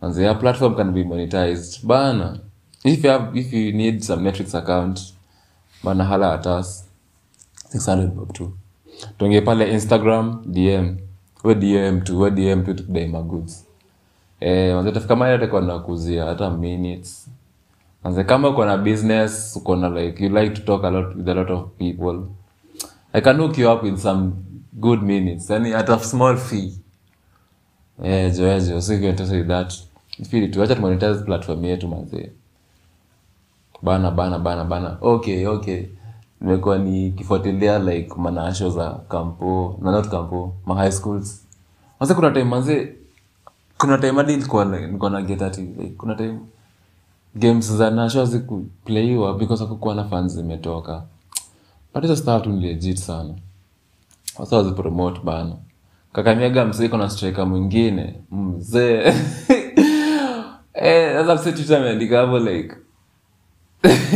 manze 0.00 0.24
your 0.24 0.38
platform 0.38 0.74
can 0.74 0.92
be 0.92 1.04
monetized. 1.04 1.86
Bana 1.86 2.40
if 2.84 3.04
you 3.04 3.10
have 3.10 3.36
if 3.38 3.52
you 3.52 3.72
need 3.72 4.02
some 4.04 4.22
netflix 4.30 4.54
account 4.54 5.00
bana 5.84 6.04
hala 6.04 6.34
at 6.34 6.46
us. 6.46 6.84
600 7.70 8.06
bob 8.14 8.32
tu. 8.32 8.52
Tuongee 9.18 9.40
pale 9.40 9.72
instagram 9.72 10.42
dm 10.46 10.96
we 11.44 11.54
dm 11.54 12.00
tu 12.00 12.20
we 12.20 12.30
dm 12.30 12.64
tu 12.64 12.74
tukudai 12.74 13.06
magoods 13.08 13.64
eh 14.40 14.74
manze 14.74 14.92
tafika 14.92 15.16
mahali 15.16 15.46
hata 16.20 16.36
kwa 16.36 16.50
minutes. 16.50 17.28
Manze 18.04 18.24
kama 18.24 18.48
uko 18.48 18.64
na 18.64 18.78
business 18.78 19.56
uko 19.56 19.76
na 19.76 19.88
like 19.88 20.24
you 20.24 20.30
like 20.38 20.54
to 20.54 20.62
talk 20.62 20.84
a 20.84 20.90
lot 20.90 21.16
with 21.16 21.28
a 21.28 21.34
lot 21.34 21.52
of 21.52 21.68
people. 21.78 22.20
I 23.12 23.20
can 23.20 23.36
hook 23.36 23.58
you 23.58 23.70
up 23.70 23.82
with 23.82 23.98
some 23.98 24.32
good 24.72 25.02
minutes 25.02 25.50
yani 25.50 25.74
at 25.74 25.88
a 25.88 25.98
small 25.98 26.36
fee. 26.36 26.72
Eh 28.04 28.32
joejo 28.36 28.80
so 28.80 28.92
if 28.92 29.00
you're 29.00 29.10
interested 29.10 29.40
in 29.40 29.48
that. 29.48 29.74
Feel 30.30 30.50
tu 30.50 30.62
acha 30.62 30.74
monetize 30.74 31.24
platform 31.24 31.64
yetu 31.64 31.88
manze. 31.88 32.32
Bana 33.82 34.10
bana 34.10 34.38
bana 34.38 34.64
bana. 34.64 34.98
Okay 35.00 35.46
okay. 35.46 35.84
Nimekuwa 36.40 36.78
nikifuatilia 36.78 37.78
like 37.78 38.14
manasho 38.16 38.70
za 38.70 38.90
kampo 39.08 39.78
na 39.82 39.90
not 39.92 40.08
kampo 40.08 40.54
ma 40.66 40.74
high 40.74 40.92
schools. 40.92 41.46
Manze 42.00 42.14
kuna 42.14 42.30
time 42.30 42.44
manze 42.44 42.94
kuna 43.78 43.98
time 43.98 44.12
hadi 44.12 44.32
ilikuwa 44.34 44.64
nilikuwa 44.64 45.10
na 45.10 45.22
get 45.22 45.42
ati 45.42 45.60
like 45.60 45.94
kuna 45.96 46.14
time 46.14 46.38
games 47.34 47.72
za 47.72 47.90
nasho 47.90 48.20
hazikuplayiwa 48.20 49.38
because 49.38 49.64
akukuwa 49.64 49.94
na 49.94 50.04
fans 50.04 50.32
zimetoka. 50.32 51.02
But 51.94 52.02
hizo 52.02 52.16
star 52.16 52.42
tu 52.42 52.50
ni 52.50 52.96
sana. 52.96 53.34
Wasa 54.38 54.56
wazipromote 54.56 55.20
bana. 55.24 55.56
Kakamiaga 56.12 56.64
msiko 56.64 56.96
na 56.96 57.10
striker 57.10 57.46
mwingine 57.46 58.14
mzee. 58.30 59.12
Eh 60.80 61.12
sasa 61.26 61.36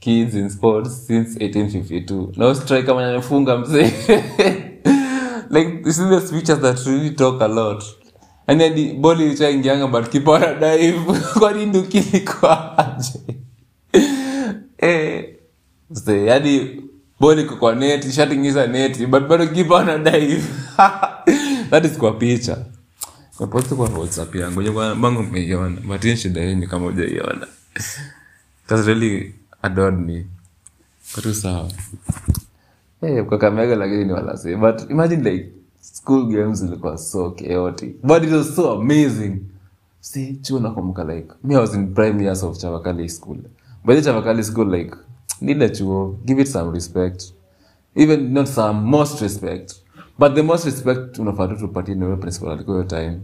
kids 0.00 0.34
in 0.34 0.50
sports 0.50 1.06
since 1.06 1.38
1852 1.38 2.36
no 2.36 2.54
striker 2.54 2.94
mwenye 2.94 3.10
amefunga 3.10 3.58
mzee 3.58 3.92
like 5.52 5.84
this 5.84 5.98
is 5.98 6.08
the 6.08 6.56
that 6.56 6.82
really 6.86 7.10
talk 7.10 7.40
a 7.42 7.46
lot. 7.46 7.84
And 8.48 8.60
then 8.60 8.74
the 8.74 8.94
ball 8.94 9.14
ilishaingianga 9.14 9.90
but 9.92 10.42
ana 10.42 10.58
dive. 10.60 11.22
Kwani 11.38 11.66
nduki 11.66 11.98
ilikuwa 11.98 12.78
aje? 12.78 13.20
Eh 14.78 15.24
mzee 15.90 16.24
yani 16.26 16.82
ball 17.20 17.38
iko 17.38 17.56
kwa 17.56 17.74
net 17.74 18.04
ishatingiza 18.04 18.66
net 18.66 19.06
but 19.06 19.28
bado 19.28 19.46
keeper 19.46 19.76
ana 19.76 19.98
dive. 19.98 20.44
That 21.70 21.84
is 21.84 21.98
kwa 21.98 22.12
picha. 22.12 22.58
Naposti 23.40 23.74
kwa 23.74 23.88
whatsapp 23.88 24.34
yangu 24.34 24.52
ngoja 24.52 24.72
kwa 24.72 24.94
bango 24.94 25.22
mmeiona 25.22 25.80
but 25.80 26.16
shida 26.16 26.40
yenu 26.40 26.68
kama 26.68 26.86
hujaiona. 26.86 27.46
That's 28.66 28.86
really 28.86 29.34
adored 29.62 29.98
me. 29.98 30.26
Katu 31.14 31.34
sawa 31.34 31.70
hey, 33.02 33.22
kwa 33.22 33.38
kamega 33.38 33.76
lakini 33.76 34.04
ni 34.04 34.12
walase 34.12 34.56
but 34.56 34.90
imagine 34.90 35.30
like 35.30 35.52
school 35.80 36.26
games 36.26 36.62
ilikuwa 36.62 36.98
so 36.98 37.30
chaotic. 37.30 37.96
But 38.02 38.24
it 38.24 38.32
was 38.32 38.56
so 38.56 38.72
amazing. 38.72 39.38
See 40.00 40.36
chuo 40.42 40.60
nakumbuka 40.60 41.04
like 41.04 41.28
me 41.44 41.54
i 41.54 41.60
was 41.60 41.74
in 41.74 41.94
prime 41.94 42.22
years 42.24 42.42
of 42.42 42.58
chavakali 42.58 43.08
school. 43.08 43.38
By 43.84 43.94
the 43.94 44.02
chavakali 44.02 44.44
school 44.44 44.70
like 44.74 44.94
nile 45.40 45.68
chuo. 45.68 46.16
Give 46.24 46.42
it 46.42 46.48
some 46.48 46.70
respect. 46.72 47.24
Even 47.94 48.32
not 48.32 48.46
some 48.48 48.80
most 48.90 49.20
respect. 49.22 49.74
But 50.18 50.34
the 50.34 50.42
most 50.42 50.64
respect 50.64 51.18
unafaa 51.18 51.48
tu 51.48 51.68
principal 52.16 52.50
alikuwa 52.50 52.76
hiyo 52.76 52.88
time. 52.88 53.20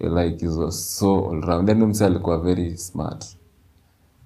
Like 0.00 0.46
is 0.46 0.56
was 0.56 0.98
so 0.98 1.30
all 1.30 1.40
round 1.40 1.66
then 1.68 1.84
mse 1.86 2.06
alikuwa 2.06 2.38
very 2.38 2.76
smart. 2.76 3.24
Eh, 3.24 3.41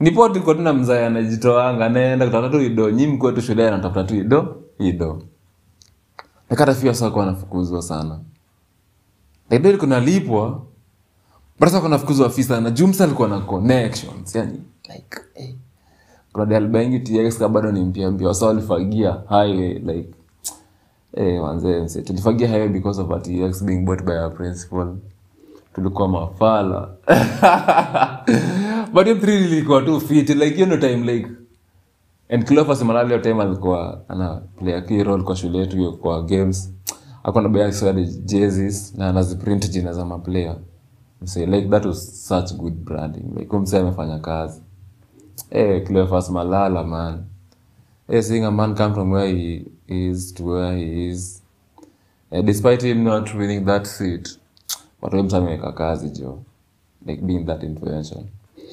nipo 0.00 0.28
tulikuwa 0.28 0.54
tuna 0.54 0.72
mzae 0.72 1.06
anajitoanga 1.06 1.88
naenda 1.88 2.26
kutafuta 2.26 2.50
tu 2.52 2.60
ido. 2.62 2.90
Nyi 2.90 3.06
mkuwa 3.06 3.32
tu 3.32 3.40
shule 3.40 3.68
anatafuta 3.68 4.04
tu 4.04 4.14
ido 4.16 4.56
ido. 4.78 5.22
Nakata 6.50 6.74
fia 6.74 6.94
saa 6.94 7.10
kuwa 7.10 7.26
nafukuzwa 7.26 7.82
sana. 7.82 8.20
Ido 9.50 9.68
ilikuwa 9.68 9.88
nalipwa 9.90 10.62
brasa 11.60 11.78
kuwa 11.78 11.90
nafukuzwa 11.90 12.28
fukuzwa 12.28 12.44
afisa 12.54 12.60
na 12.60 12.70
jumsa 12.70 13.04
alikuwa 13.04 13.28
na 13.28 13.40
connections 13.40 14.34
yani 14.34 14.60
like 14.94 15.18
hey. 15.34 15.54
kuna 16.32 16.46
dalbengi 16.46 17.00
tx 17.00 17.38
bado 17.48 17.72
ni 17.72 17.80
mpya 17.80 18.10
mpya. 18.10 18.28
Wasa 18.28 18.46
walifagia 18.46 19.12
highway 19.28 19.74
like 19.74 20.08
eh 21.14 21.42
wanze 21.42 21.80
mse 21.80 22.02
tulifagia 22.02 22.48
highway 22.48 22.68
because 22.68 23.00
of 23.00 23.22
tx 23.22 23.64
being 23.64 23.80
bought 23.84 24.02
by 24.04 24.12
our 24.12 24.34
principal. 24.34 24.96
Tulikuwa 25.74 26.08
mafala 26.08 26.88
but 28.94 29.04
hiyo 29.04 29.16
three 29.18 29.44
ilikuwa 29.44 29.82
tu 29.82 30.00
fit 30.00 30.28
like 30.30 30.60
you 30.60 30.66
no 30.66 30.76
time 30.76 31.12
like 31.12 31.28
and 32.28 32.44
clofas 32.44 32.82
Malali 32.82 33.08
hiyo 33.08 33.20
time 33.20 33.42
alikuwa 33.42 34.00
ana 34.08 34.34
play 34.58 34.80
key 34.82 35.02
role 35.02 35.22
kwa 35.22 35.36
shule 35.36 35.58
yetu 35.58 35.76
hiyo 35.76 35.92
kwa 35.92 36.22
games 36.22 36.72
alikuwa 37.22 37.42
na 37.42 37.48
baya 37.48 37.72
swali 37.72 38.06
jerseys 38.06 38.94
na 38.96 39.08
anaziprint 39.08 39.70
jina 39.70 39.92
za 39.92 40.04
maplayer 40.04 40.56
say 41.24 41.46
like 41.46 41.68
that 41.68 41.84
was 41.86 42.28
such 42.28 42.52
good 42.54 42.74
branding. 42.84 43.24
Like 43.38 43.56
msee 43.56 43.78
amefanya 43.78 44.18
kazi. 44.18 44.60
Eh 45.50 45.86
clofas 45.86 46.30
Malala 46.30 46.84
man. 46.84 47.24
Eh 48.08 48.22
seeing 48.22 48.44
a 48.44 48.50
man 48.50 48.74
come 48.74 48.94
from 48.94 49.10
where 49.12 49.32
he 49.32 49.64
is 49.88 50.34
to 50.34 50.44
where 50.44 50.76
he 50.76 51.08
is. 51.08 51.42
Eh, 52.30 52.42
despite 52.44 52.82
him 52.88 53.04
not 53.04 53.34
winning 53.34 53.64
that 53.64 53.86
seat 53.86 54.38
but 55.02 55.12
msee 55.12 55.36
ameweka 55.36 55.72
kazi 55.72 56.10
jo 56.10 56.38
like 57.06 57.22
being 57.22 57.44
that 57.44 57.62
influential 57.62 58.22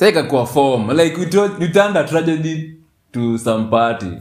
sa 0.00 0.22
kwa 0.22 0.46
form. 0.46 0.90
Like 0.96 1.16
we 1.20 1.26
told- 1.26 1.60
tragedy 2.08 2.80
to 3.12 3.38
some 3.38 3.68
party. 3.70 4.12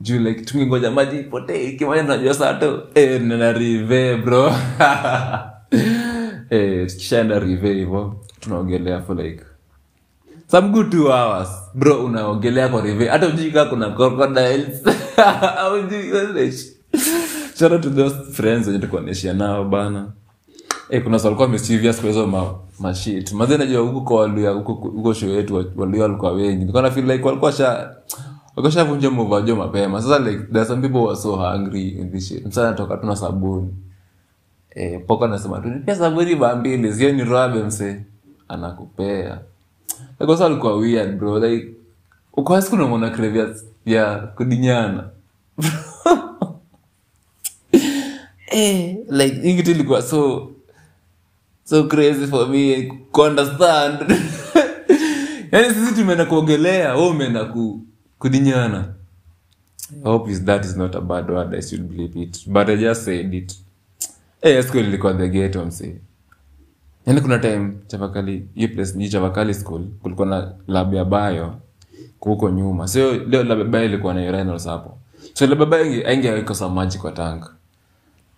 Juu 0.00 0.18
like 0.18 0.40
tungengoja 0.44 0.90
maji 0.90 1.18
ipotee 1.20 1.64
ikimanya 1.64 2.02
tunajua 2.02 2.34
sato 2.34 2.82
eh, 2.94 3.20
nena 3.22 3.52
rive 3.52 4.16
bro. 4.16 4.52
Eh, 6.50 6.86
tukishaenda 6.86 7.38
rive 7.38 7.74
hivo 7.74 8.16
tunaogelea 8.40 9.02
for 9.02 9.16
like 9.16 9.44
some 10.46 10.68
good 10.68 10.90
two 10.90 11.08
hours. 11.12 11.48
Bro 11.74 12.04
unaogelea 12.04 12.68
kwa 12.68 12.80
rive 12.82 13.08
hata 13.08 13.26
ujui 13.26 13.50
kuna 13.50 13.90
crocodiles. 13.90 14.82
Aujui 15.58 16.52
shout 17.58 17.72
out 17.72 17.82
to 17.82 17.90
those 17.90 18.16
friends 18.32 18.66
wenye 18.66 18.78
tukuoneshia 18.78 19.32
nao 19.32 19.64
bana 19.64 20.12
Eh, 20.94 21.02
kuna 21.02 21.16
walikuwa 21.16 21.48
mischievous 21.48 22.00
kwa 22.00 22.08
hizo 22.08 22.26
ma, 22.26 22.54
mashit 22.80 23.32
mazi 23.32 23.58
najua 23.58 23.80
huku 23.82 24.00
kwa 24.00 24.20
waluya 24.20 24.50
huko 24.50 25.14
show 25.14 25.28
yetu 25.28 25.64
waluya 25.76 26.02
walikuwa 26.02 26.32
wengi. 26.32 26.56
Nilikuwa 26.58 26.82
na 26.82 26.88
like 26.88 27.24
walikuwa 27.24 27.52
sha 27.52 27.94
walikuwa 28.56 28.70
shavunja 28.70 29.10
mapema. 29.56 30.02
Sasa 30.02 30.18
like 30.18 30.42
there 30.52 30.64
some 30.64 30.82
people 30.82 30.98
were 30.98 31.16
so 31.16 31.36
hungry 31.36 31.88
in 31.88 32.12
this 32.12 32.28
shit. 32.28 32.46
Msana 32.46 32.72
toka 32.72 32.96
tuna 32.96 33.16
sabuni. 33.16 33.74
Eh, 34.74 35.00
poko 35.06 35.24
anasema 35.24 35.58
tu 35.60 35.68
pia 35.84 35.96
sabuni 35.96 36.34
ba 36.34 36.56
mbili 36.56 36.92
sio 36.94 37.12
ni 37.12 37.24
robe 37.24 37.62
mse. 37.62 38.04
Anakupea. 38.48 39.38
Like 40.20 40.32
sasa 40.32 40.46
alikuwa 40.46 40.76
weird 40.76 41.18
bro. 41.18 41.38
Like 41.38 41.68
uko 42.32 42.60
siku 42.60 42.76
unamwona 42.76 43.10
crave 43.10 43.38
ya, 43.38 43.48
ya 43.86 44.16
kudinyana. 44.16 45.04
Eh, 48.56 48.96
like 49.10 49.54
kitu 49.56 49.70
ilikuwa 49.70 50.02
so 50.02 50.53
so 51.64 51.84
crazy 51.88 52.26
for 52.26 52.48
me 52.48 52.86
ku 53.12 53.22
understand. 53.22 53.98
Yani 55.52 55.74
sisi 55.74 55.94
tumeenda 55.94 56.24
kuogelea 56.24 56.94
wewe 56.94 57.08
umeenda 57.08 57.44
ku, 57.44 57.80
kudinyana. 58.18 58.94
Hope 60.04 60.30
is 60.32 60.44
that 60.44 60.64
is 60.64 60.76
not 60.76 60.94
a 60.96 61.00
bad 61.00 61.30
word 61.30 61.54
I 61.54 61.62
should 61.62 61.82
believe 61.88 62.20
it. 62.22 62.38
But 62.48 62.68
I 62.68 62.76
just 62.76 63.04
said 63.04 63.34
it. 63.34 63.52
Hey, 64.42 64.62
school 64.62 64.84
ilikuwa 64.84 65.14
the 65.14 65.28
ghetto 65.28 65.64
msee 65.64 65.94
yani 67.06 67.20
kuna 67.20 67.38
time 67.38 67.72
chavakali 67.86 68.46
hiyo 68.54 68.68
place 68.68 68.92
ni 68.98 69.08
chavakali 69.08 69.54
school 69.54 69.82
kulikuwa 70.02 70.26
na 70.28 70.52
lab 70.66 70.94
ya 70.94 71.04
bayo 71.04 71.54
huko 72.20 72.50
nyuma. 72.50 72.88
Sio 72.88 73.14
leo 73.14 73.42
lab 73.44 73.58
ya 73.58 73.64
bayo 73.64 73.84
ilikuwa 73.84 74.14
na 74.14 74.20
urinals 74.20 74.66
hapo. 74.66 74.98
So 75.34 75.46
lab 75.46 75.60
ya 75.60 75.66
bio 75.66 76.08
aingeikosa 76.08 76.68
maji 76.68 76.98
kwa 76.98 77.12
tanka 77.12 77.50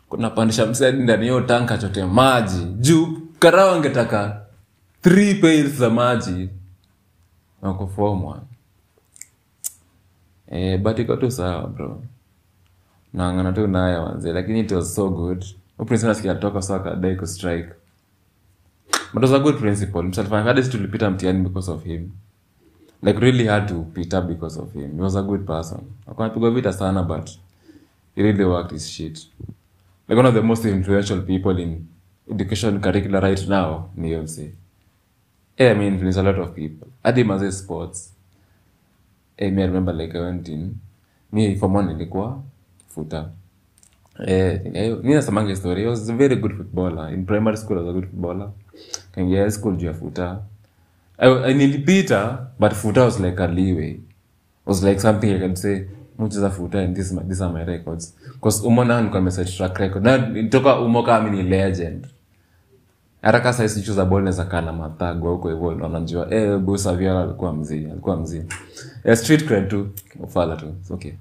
kunapandisha 0.08 0.66
msadi 0.66 1.02
ndani 1.02 1.22
hiyo 1.22 1.40
tanka 1.40 1.74
achote 1.74 2.04
maji. 2.04 2.64
Juu 2.64 3.08
karao 3.38 3.74
angetaka 3.74 4.40
three 5.02 5.62
za 5.62 5.90
maji. 5.90 6.48
Nakufomwa 7.62 8.42
eh, 10.48 10.80
but 10.80 10.98
iko 10.98 11.16
tu 11.16 11.30
sawa 11.30 11.66
bro. 11.66 12.02
Naangana 13.12 13.52
tu 13.52 13.66
naye 13.66 13.96
wanze 13.96 14.32
lakini 14.32 14.60
it 14.60 14.72
was 14.72 14.94
so 14.94 15.10
good. 15.10 15.44
Uprinsinasikiatoka 15.78 16.62
so 16.62 16.74
akadai 16.74 17.16
kustrike 17.16 17.72
but 19.12 19.22
was 19.22 19.32
a 19.32 19.38
good 19.38 19.58
principle. 19.58 20.02
Msalifanya 20.02 20.62
tulipita 20.62 21.10
mtihani 21.10 21.42
because 21.42 21.70
of 21.70 21.84
him. 21.84 22.10
Like 23.02 23.20
really 23.20 23.46
had 23.46 23.68
to 23.68 23.82
pita 23.82 24.20
because 24.20 24.60
of 24.60 24.72
him. 24.72 24.96
He 24.96 25.02
was 25.02 25.16
a 25.16 25.22
good 25.22 25.46
person. 25.46 25.80
Akanapigwa 26.06 26.50
vita 26.50 26.72
sana 26.72 27.02
but 27.02 27.30
he 28.14 28.22
really 28.22 28.44
worked 28.44 28.72
his 28.72 28.88
shit 28.88 29.28
like 30.08 30.16
one 30.16 30.26
of 30.26 30.34
the 30.34 30.42
most 30.42 30.64
influential 30.64 31.20
people 31.22 31.58
in 31.58 31.86
education 32.32 32.80
curricula 32.80 33.20
right 33.20 33.48
now 33.48 33.90
ni. 33.96 34.10
Yeah, 35.58 35.70
I 35.70 35.74
mean, 35.74 35.94
influence 35.94 36.16
a 36.18 36.22
lot 36.22 36.38
of 36.38 36.54
people. 36.54 36.88
Hadi 37.04 37.24
maze 37.24 37.50
sports. 37.58 38.12
Eh, 39.38 39.50
me 39.50 39.62
I 39.62 39.66
remember 39.66 39.92
like 39.92 40.14
I 40.14 40.28
in. 40.28 40.74
Me 41.32 41.56
form 41.56 41.74
one 41.74 41.86
nilikuwa 41.94 42.42
futa. 42.94 43.30
eh, 44.26 44.60
eh, 44.74 44.96
mi 45.02 45.14
nasemanga 45.14 45.50
historia 45.50 45.84
he 45.84 45.90
was 45.90 46.08
a 46.08 46.14
very 46.14 46.36
good 46.36 46.56
footballer 46.56 47.12
in 47.14 47.26
primary 47.26 47.56
school 47.56 47.78
I 47.78 47.80
was 47.82 47.88
a 47.90 47.92
good 47.92 48.06
footballer 48.10 48.50
kaingia 49.14 49.42
high 49.42 49.50
school 49.50 49.76
juu 49.76 49.86
ya 49.86 49.94
futa 49.94 50.42
I, 51.18 51.28
I 51.50 51.54
nilipita 51.54 52.46
but 52.58 52.72
futa 52.72 53.04
was 53.04 53.20
like 53.20 53.42
a 53.42 53.46
leeway 53.46 54.00
was 54.66 54.82
like 54.82 55.00
something 55.00 55.30
I 55.34 55.38
can 55.38 55.56
say 55.56 55.86
is 56.98 57.12
my- 57.12 57.22
these 57.24 57.40
my 57.52 57.64
records. 57.64 58.14
Bcause 58.40 58.66
umo 58.66 58.84
nao 58.84 59.00
track 59.56 59.78
record. 59.78 60.04
Na 60.04 60.18
toka 60.48 60.80
umo 60.80 61.02
kama 61.02 61.28
legend. 61.42 62.06
Hata 63.22 63.40
hizi 63.62 63.82
chuza 63.82 64.04
ball 64.04 64.22
naweza 64.22 64.44
kaa 64.44 64.60
mathagwa 64.72 65.30
huko 65.32 65.48
hivo 65.48 65.74
na 65.74 65.86
unajua 65.86 66.34
eh 66.34 66.58
Busa 66.58 66.92
alikuwa 67.20 67.52
mzee 67.52 67.90
alikuwa 67.90 68.16
mzee. 68.16 68.42
Eh, 69.04 69.16
street 69.16 69.44
cred 69.46 69.68
tu 69.68 69.88
ufala 70.20 70.56
tu 70.56 70.74
okay. 70.90 71.12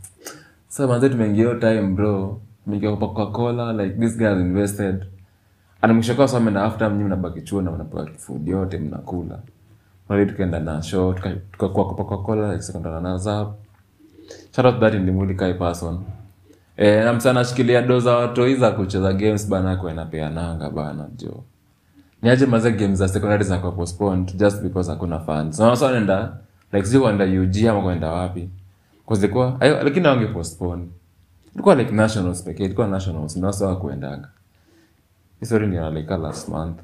So 0.69 0.87
manze 0.87 1.09
tumeingia 1.09 1.55
time 1.55 1.81
bro. 1.81 2.39
Tumeingia 2.63 2.95
Coca-Cola 2.95 3.73
like 3.73 3.95
this 3.99 4.17
guy 4.17 4.25
has 4.27 4.39
invested. 4.39 5.05
Ana 5.81 5.93
mwisho 5.93 6.15
kwa 6.15 6.27
sababu 6.27 6.49
na 6.51 6.63
after 6.63 6.91
mnyi 6.91 7.03
mnabaki 7.03 7.41
chuo 7.41 7.61
na 7.61 7.71
mnapewa 7.71 8.07
food 8.17 8.47
yote 8.47 8.77
mnakula 8.77 9.39
mali 10.09 10.25
tukaenda 10.25 10.59
na 10.59 10.81
show 10.81 11.13
tuka- 11.13 11.35
tukakuwa 11.51 11.85
kwa 11.85 12.05
Coca-Cola 12.05 12.51
like 12.51 12.63
sekondana 12.63 13.01
na 13.01 13.17
zap 13.17 13.53
shout 14.55 14.65
out 14.65 14.79
that 14.79 14.93
Ndimuli 14.93 15.35
Kai 15.35 15.53
person. 15.53 15.99
Eh 16.77 17.03
na 17.05 17.13
msana 17.13 17.39
ashikilia 17.39 17.81
doza 17.81 18.15
watoi 18.17 18.55
za 18.55 18.71
kucheza 18.71 19.13
games 19.13 19.49
bana 19.49 19.75
kuenapeananga 19.75 20.69
bana 20.69 21.07
jo. 21.17 21.43
Niache 22.21 22.45
maze 22.45 22.71
game 22.71 22.95
za 22.95 23.07
secondary 23.07 23.43
zinakuwa 23.43 23.71
postponed 23.71 24.35
just 24.37 24.61
because 24.61 24.91
hakuna 24.91 25.19
funds 25.19 25.59
na 25.59 25.65
wasa 25.65 25.91
nenda 25.91 26.37
like 26.73 26.87
sio 26.87 27.01
kwenda 27.01 27.25
UG 27.25 27.65
ama 27.69 27.81
kwenda 27.81 28.11
wapi. 28.11 28.49
Cause 29.07 29.23
ilikuwa 29.25 29.61
ayo 29.61 29.83
lakini 29.83 30.07
wange 30.07 30.25
postpone. 30.25 30.87
Ilikuwa 31.53 31.75
like 31.75 31.91
nationals 31.91 32.43
pekee 32.43 32.65
ilikuwa 32.65 32.87
nationals 32.87 33.35
ndio 33.35 33.47
wasa 33.47 33.75
kuendaga. 33.75 34.27
History 35.39 35.67
ni 35.67 35.91
like 35.91 36.17
last 36.17 36.49
month. 36.49 36.79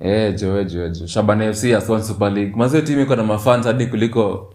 Eh 0.00 0.34
jo 0.40 0.60
eh, 0.60 0.66
jo 0.66 0.88
jo 0.88 1.06
Shabana 1.06 1.52
FC 1.54 1.64
ya 1.64 1.80
Swan 1.80 2.02
Super 2.02 2.32
League. 2.32 2.56
Maze 2.56 2.82
timu 2.82 3.02
iko 3.02 3.16
na 3.16 3.22
mafans 3.24 3.66
hadi 3.66 3.86
kuliko 3.86 4.54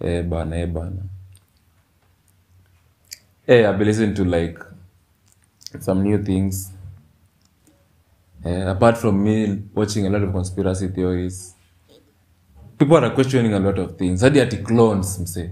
eh 0.00 0.22
bana 0.22 0.56
eh 0.56 0.66
bana. 0.66 1.02
Eh 3.46 3.68
I've 3.68 3.78
been 3.78 3.86
listening 3.88 4.14
to 4.14 4.24
like 4.24 4.58
some 5.80 6.02
new 6.02 6.18
things. 6.24 6.70
Eh, 8.44 8.70
apart 8.70 8.96
from 8.98 9.22
me 9.24 9.62
watching 9.74 10.06
a 10.06 10.10
lot 10.10 10.22
of 10.22 10.32
conspiracy 10.32 10.88
theories 10.88 11.54
people 12.78 12.96
are 13.04 13.10
questioning 13.10 13.54
a 13.54 13.58
lot 13.58 13.78
of 13.78 13.96
things. 13.96 14.20
Hadi 14.22 14.40
ati 14.40 14.56
clones 14.56 15.18
mse 15.20 15.50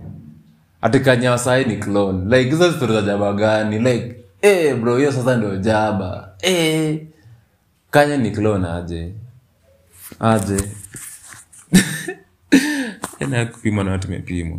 ati 0.82 1.00
kanyawa 1.00 1.38
sai 1.38 1.64
ni 1.64 1.76
clone. 1.76 2.36
Like 2.36 2.50
hizo 2.50 2.72
stories 2.72 2.94
za 2.94 3.02
jaba 3.02 3.32
gani? 3.32 3.78
Like 3.78 4.16
eh 4.42 4.74
bro 4.76 4.96
hiyo 4.96 5.12
sasa 5.12 5.36
ndio 5.36 5.56
jaba. 5.56 6.34
Eh 6.42 7.06
kanya 7.90 8.16
ni 8.16 8.30
clone 8.30 8.68
aje? 8.68 9.14
Aje 10.20 10.56
ena 13.22 13.46
kupimwa 13.46 13.84
na 13.84 13.90
watu 13.90 14.08
imepimwa. 14.08 14.58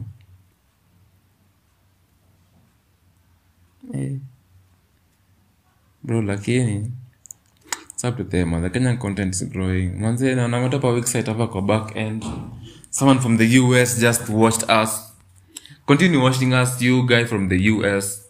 Eh. 3.94 4.18
bro 6.04 6.22
lakini 6.22 6.92
it's 7.92 8.04
up 8.04 8.18
to 8.18 8.24
them 8.24 8.62
the 8.62 8.70
kenyan 8.70 8.98
content 8.98 9.36
is 9.36 9.50
growing. 9.50 9.88
Manze 10.00 10.36
na 10.36 10.48
nametopa 10.48 10.88
website 10.88 11.26
hapa 11.28 11.48
kwa 11.48 11.62
back 11.62 11.96
end. 11.96 12.26
Someone 12.90 13.20
from 13.20 13.38
the 13.38 13.60
us 13.60 14.00
just 14.00 14.30
watched 14.30 14.70
us. 14.84 15.14
Continue 15.86 16.18
watching 16.24 16.54
us 16.54 16.82
you 16.82 17.06
guy 17.06 17.26
from 17.26 17.50
the 17.50 17.56
us 17.98 18.22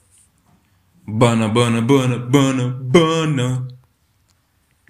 bana 1.07 1.49
bana 1.49 1.81
bana 1.81 2.17
bana 2.17 2.67
bana. 2.67 3.67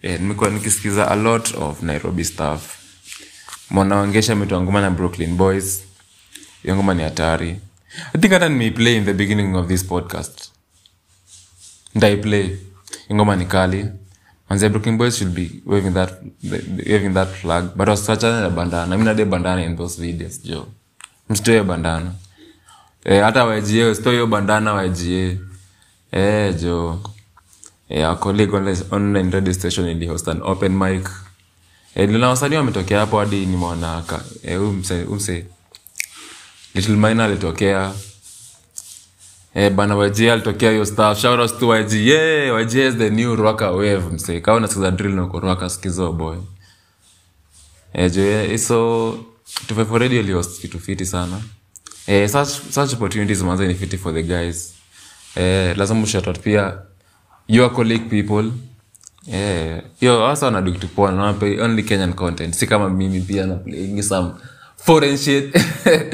Eh, 0.02 0.22
nimekuwa 0.22 0.50
nikisikiza 0.50 1.08
a 1.12 1.16
lot 1.16 1.58
of 1.58 1.82
nairobi 1.84 2.24
stuff 2.26 2.83
mwanawangesha 3.70 4.34
ametoa 4.34 4.62
ngoma 4.62 4.82
na 4.82 4.92
brooklyn 4.92 5.36
boys. 5.38 5.84
Hiyo 6.64 6.76
ngoma 6.76 6.94
ni 6.94 7.04
hatari. 7.04 7.60
I 8.14 8.20
think 8.20 8.34
hata 8.34 8.50
nimeiplay 8.50 8.96
in 8.98 9.06
the 9.06 9.14
beginning 9.14 9.56
of 9.56 9.68
this 9.68 9.86
podcast. 9.86 10.52
Ndaiplay 11.96 12.58
ingoma 13.10 13.36
ni 13.36 13.46
kali. 13.46 13.86
Manzia 14.50 14.70
brooklyn 14.70 14.98
boys 14.98 15.18
should 15.18 15.34
be 15.36 15.62
waving 15.66 15.92
that, 15.94 16.12
waving 16.88 17.14
that 17.14 17.30
flag. 17.30 17.66
But 17.76 17.88
wasichana 17.88 18.42
na 18.42 18.50
bandana. 18.50 18.98
Mi 18.98 19.04
nade 19.04 19.26
bandana 19.26 19.64
in 19.66 19.78
those 19.78 20.02
videos 20.02 20.44
jo. 20.44 20.68
Msitoe 21.30 21.64
bandana. 21.64 22.12
Eh, 23.06 23.24
hata 23.24 23.46
waijie 23.46 23.86
usitoe 23.86 24.26
bandana 24.26 24.74
waijie 24.74 25.40
eh, 26.12 26.56
jo. 26.62 27.00
Eh, 27.90 28.10
our 28.10 28.18
online, 28.28 28.78
online 28.92 29.30
radio 29.32 29.54
station 29.54 29.88
ilihost 29.90 30.28
an 30.28 30.42
open 30.42 30.72
mic 30.78 31.10
eh, 31.96 32.10
nina 32.10 32.30
wasanii 32.30 32.56
wametokea 32.56 33.00
hapo 33.00 33.20
hadi 33.20 33.46
nimeona 33.46 34.02
ka- 34.02 34.24
umse, 34.44 34.56
huyu 34.56 34.72
mse- 34.72 35.04
huyu 35.04 35.16
mse 35.16 35.46
little 36.76 36.96
minor 36.96 37.22
alitokea 37.22 37.94
Eh, 39.56 39.72
bana 39.72 39.96
YG 39.96 40.30
alitokea 40.32 40.72
hiyo 40.72 40.86
stuff. 40.86 41.18
Shout 41.20 41.40
out 41.40 41.60
to 41.60 41.76
YG. 41.80 41.94
Yeah, 41.94 42.62
YG 42.62 42.76
is 42.88 42.96
the 42.98 43.10
new 43.10 43.36
rocker 43.36 43.68
wave 43.68 44.00
msee. 44.00 44.42
Kama 44.42 44.58
unasikiza 44.58 44.92
drill 44.92 45.14
na 45.16 45.22
rocker 45.34 45.70
sikizo 45.70 46.12
boy. 46.12 46.38
Eh, 47.94 48.12
je, 48.12 48.22
yeah, 48.22 48.58
so 48.60 49.10
254 49.68 49.98
radio 50.00 50.20
ilihost 50.20 50.62
kitu 50.62 50.80
fiti 50.80 51.06
sana. 51.06 51.42
Eh, 52.08 52.30
such 52.30 52.50
such 52.72 52.94
opportunities 52.94 53.42
manze 53.42 53.68
ni 53.68 53.76
fiti 53.76 53.98
for 53.98 54.14
the 54.14 54.24
guys. 54.24 54.74
Eh, 55.36 55.78
lazima 55.78 56.08
shout 56.08 56.28
out 56.28 56.40
pia 56.40 56.78
your 57.48 57.74
colleague 57.74 58.10
people. 58.10 58.52
Yo 60.02 60.28
hasa 60.28 60.46
wana 60.46 60.62
do 60.62 60.72
kitu 60.72 61.02
wanape 61.02 61.62
only 61.62 61.84
Kenyan 61.84 62.14
content. 62.14 62.54
Si 62.54 62.68
kama 62.68 62.90
mimi 62.90 63.22
pia 63.22 63.46
na 63.46 63.56
playing 63.56 64.02
some 64.04 64.32
foreign 64.78 65.18
shit. 65.18 65.54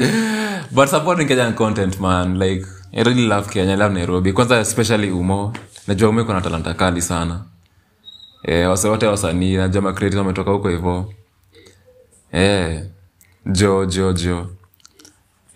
But 0.72 0.88
supporting 0.88 1.26
Kenyan 1.28 1.54
content 1.56 2.00
man 2.00 2.38
like 2.38 2.64
I 2.92 3.02
really 3.02 3.26
love 3.26 3.50
Kenya, 3.50 3.72
I 3.72 3.76
love 3.76 3.92
Nairobi. 3.94 4.32
Kwanza 4.32 4.60
especially 4.60 5.10
Umo. 5.10 5.52
Najua 5.86 6.08
Umo 6.08 6.20
iko 6.20 6.32
na 6.32 6.40
talanta 6.40 6.74
kali 6.74 7.02
sana. 7.02 7.40
Wase 8.68 8.88
wote 8.88 9.06
wasanii, 9.06 9.56
najua 9.56 9.82
ma 9.82 9.94
wametoka 10.16 10.50
huko 10.50 10.68
hivyo. 10.68 11.12
Jo 13.46 13.86
jo 13.86 14.12
jo. 14.12 14.46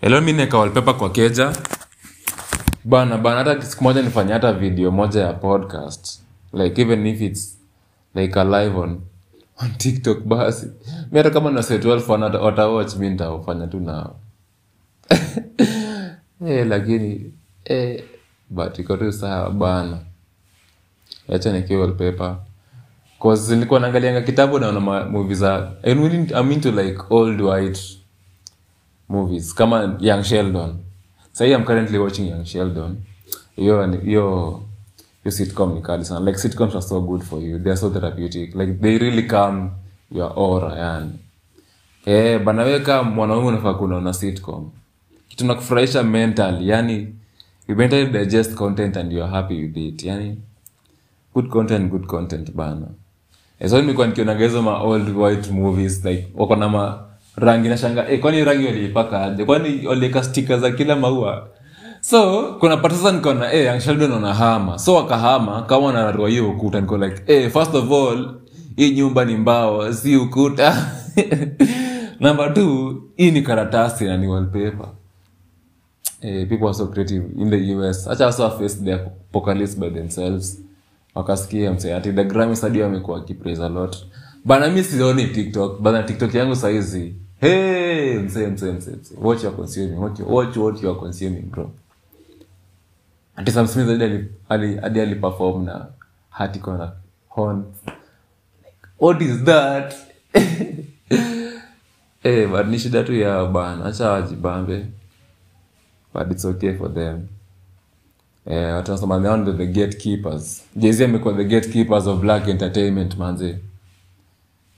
Hello 0.01 0.21
mimi 0.21 0.33
neka 0.37 0.69
kwa 0.93 1.09
keja. 1.09 1.53
Bana 2.83 3.17
bana 3.17 3.37
hata 3.43 3.61
siku 3.61 3.83
moja 3.83 4.01
nifanya 4.01 4.33
hata 4.33 4.53
video 4.53 4.91
moja 4.91 5.21
ya 5.21 5.33
podcast. 5.33 6.24
Like 6.53 6.81
even 6.81 7.05
if 7.07 7.21
it's 7.21 7.57
like 8.15 8.39
alive 8.39 8.65
live 8.67 8.77
on 8.79 9.01
on 9.61 9.71
TikTok 9.77 10.19
basi. 10.25 10.67
mi 11.11 11.17
hata 11.17 11.29
kama 11.29 11.51
na 11.51 11.63
set 11.63 11.83
12 11.85 12.11
wana 12.11 12.25
wata 12.39 12.67
watch 12.67 12.93
mimi 12.95 13.09
nitafanya 13.09 13.67
tu 13.67 13.79
nao. 13.79 14.15
Eh, 16.47 16.67
lakini 16.67 17.31
eh, 17.65 18.03
but 18.49 18.79
iko 18.79 18.97
tu 18.97 19.11
sawa 19.11 19.49
bana. 19.49 19.97
Acha 21.33 21.51
nikiwa 21.53 21.81
wallpaper. 21.81 22.37
Nilikuwa 23.49 23.79
naangalianga 23.79 24.21
kitabu 24.21 24.59
naona 24.59 24.79
movie 25.05 25.35
za 25.35 25.71
I'm, 25.83 26.51
into 26.51 26.71
like 26.71 26.99
old 27.09 27.41
white 27.41 27.79
movies 29.09 29.53
kama 29.55 29.97
Young 29.99 30.23
Sheldon. 30.23 30.77
Sahii 31.31 31.53
I'm 31.53 31.63
currently 31.65 31.97
watching 31.97 32.27
Young 32.29 32.45
Sheldon. 32.45 32.97
Hiyo 33.55 34.63
hiyo 35.25 35.31
sitcom 35.31 35.73
ni 35.73 35.81
kali 35.81 36.05
sana. 36.05 36.25
Like 36.25 36.37
sitcoms 36.39 36.75
are 36.75 36.81
so 36.81 37.01
good 37.01 37.21
for 37.23 37.41
you. 37.43 37.59
They 37.59 37.75
so 37.75 37.89
therapeutic. 37.89 38.55
Like 38.55 38.73
they 38.81 38.97
really 38.97 39.23
calm 39.23 39.71
your 40.11 40.31
aura 40.35 40.75
yani. 40.77 41.11
Eh, 42.05 42.43
bana 42.43 43.03
mwanaume 43.03 43.47
unafaa 43.47 43.73
kunaona 43.73 44.13
sitcom. 44.13 44.71
Kitu 45.27 45.45
nakufurahisha 45.45 46.03
mentally, 46.03 46.69
yani 46.69 47.15
you 47.67 47.75
mentally 47.75 48.05
digest 48.07 48.53
content 48.55 48.97
and 48.97 49.11
you 49.11 49.23
are 49.23 49.31
happy 49.31 49.61
with 49.61 49.77
it. 49.77 50.03
Yani 50.03 50.37
good 51.35 51.49
content 51.51 51.91
good 51.91 52.07
content 52.07 52.51
bana 52.55 52.87
eh, 53.59 53.69
so 53.69 53.81
nimekuwa 53.81 54.07
nikionaga 54.07 54.45
hizo 54.45 54.61
ma 54.61 54.77
old 54.81 55.17
white 55.17 55.51
movies 55.51 56.05
like 56.05 56.27
wako 56.35 56.55
na 56.55 56.69
ma 56.69 57.03
rangi 57.35 57.69
na 57.69 57.77
shanga 57.77 58.09
eh, 58.09 58.19
kwani 58.19 58.43
rangi 58.43 58.65
waliipaka 58.65 59.23
aje 59.23 59.45
kwani 59.45 59.87
waliweka 59.87 60.23
stika 60.23 60.57
za 60.57 60.71
kila 60.71 60.95
maua 60.95 61.47
so 62.09 62.53
kuna 62.59 62.77
patasa 62.77 63.11
nikaona 63.11 63.53
eh, 63.53 63.81
sheldon 63.81 64.11
wanahama 64.11 64.79
so 64.79 64.95
wakahama 64.95 65.61
kama 65.61 65.85
wanararua 65.85 66.29
hiyo 66.29 66.49
ukuta 66.49 66.81
niko 66.81 66.97
like 66.97 67.21
eh, 67.27 67.51
first 67.51 67.75
of 67.75 67.91
all 67.91 68.35
hii 68.75 68.91
nyumba 68.91 69.25
ni 69.25 69.35
mbao 69.37 69.93
si 69.93 70.15
ukuta. 70.15 70.91
Number 72.19 72.53
t 72.53 72.61
hii 73.15 73.31
ni 73.31 73.41
karatasi 73.41 74.05
na 74.05 74.17
ni 74.17 74.27
wallpaper. 74.27 74.87
Eh, 76.21 76.49
people 76.49 76.65
are 76.65 76.73
so 76.73 76.87
creative 76.87 77.25
in 77.37 77.49
the 77.49 77.75
us 77.75 78.07
acha 78.07 78.25
wasa 78.25 78.49
face 78.49 78.75
the 78.83 78.93
apocalypse 78.93 79.79
by 79.79 79.89
themselves. 79.89 80.61
Wakasikia 81.15 81.73
mse 81.73 82.01
the 82.01 82.23
Grammys 82.23 82.61
hadi 82.61 82.81
wamekuwa 82.81 83.21
kipraise 83.23 83.63
a 83.63 83.69
lot. 83.69 83.97
Bana 84.45 84.69
mi 84.69 84.83
sioni 84.83 85.25
tiktok. 85.27 85.81
Bana 85.81 86.03
tiktok 86.03 86.35
yangu 86.35 86.55
saizi 86.55 87.15
hey 87.41 88.19
mse 88.19 88.47
mse 88.47 88.71
mse 88.71 88.91
watch 89.21 89.43
your 89.43 89.55
consuming 89.55 89.97
watch, 89.99 90.19
watch 90.19 90.57
what 90.57 90.83
you 90.83 90.89
are 90.89 90.99
consuming 90.99 91.41
bro 91.41 91.71
ati 93.35 93.51
Sam 93.51 93.67
Smith 93.67 93.87
hadi 93.87 94.03
ali- 94.03 94.29
ali- 94.49 94.77
hadi 94.77 95.01
aliperform 95.01 95.65
na 95.65 95.85
hati 96.29 96.59
kona 96.59 96.91
horn. 97.29 97.63
What 98.99 99.21
is 99.21 99.43
that? 99.43 99.95
Eh 102.25 102.47
but 102.49 102.65
ni 102.67 102.79
shida 102.79 103.03
tu 103.03 103.13
yao 103.13 103.47
bana. 103.47 103.85
Acha 103.85 104.09
wajibambe. 104.09 104.85
But 106.13 106.31
it's 106.31 106.45
okay 106.45 106.73
for 106.73 106.93
them. 106.93 107.27
Eh 108.45 108.73
watu 108.73 108.91
wanasema 108.91 109.19
they 109.21 109.29
are 109.31 109.53
the 109.53 109.67
gatekeepers. 109.67 110.63
Jay 110.75 111.05
amekuwa 111.05 111.33
the 111.33 111.43
gatekeepers 111.45 112.07
of 112.07 112.19
black 112.21 112.47
entertainment 112.47 113.17
manze. 113.17 113.59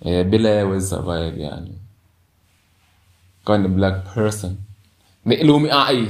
Eh 0.05 0.25
bila 0.25 0.49
yeye 0.49 0.61
huwezi 0.63 0.87
survive 0.87 1.41
yani. 1.43 1.77
Kama 3.45 3.57
ni 3.57 3.67
black 3.67 4.13
person 4.13 4.55
the 5.27 5.33
illuminati 5.35 6.09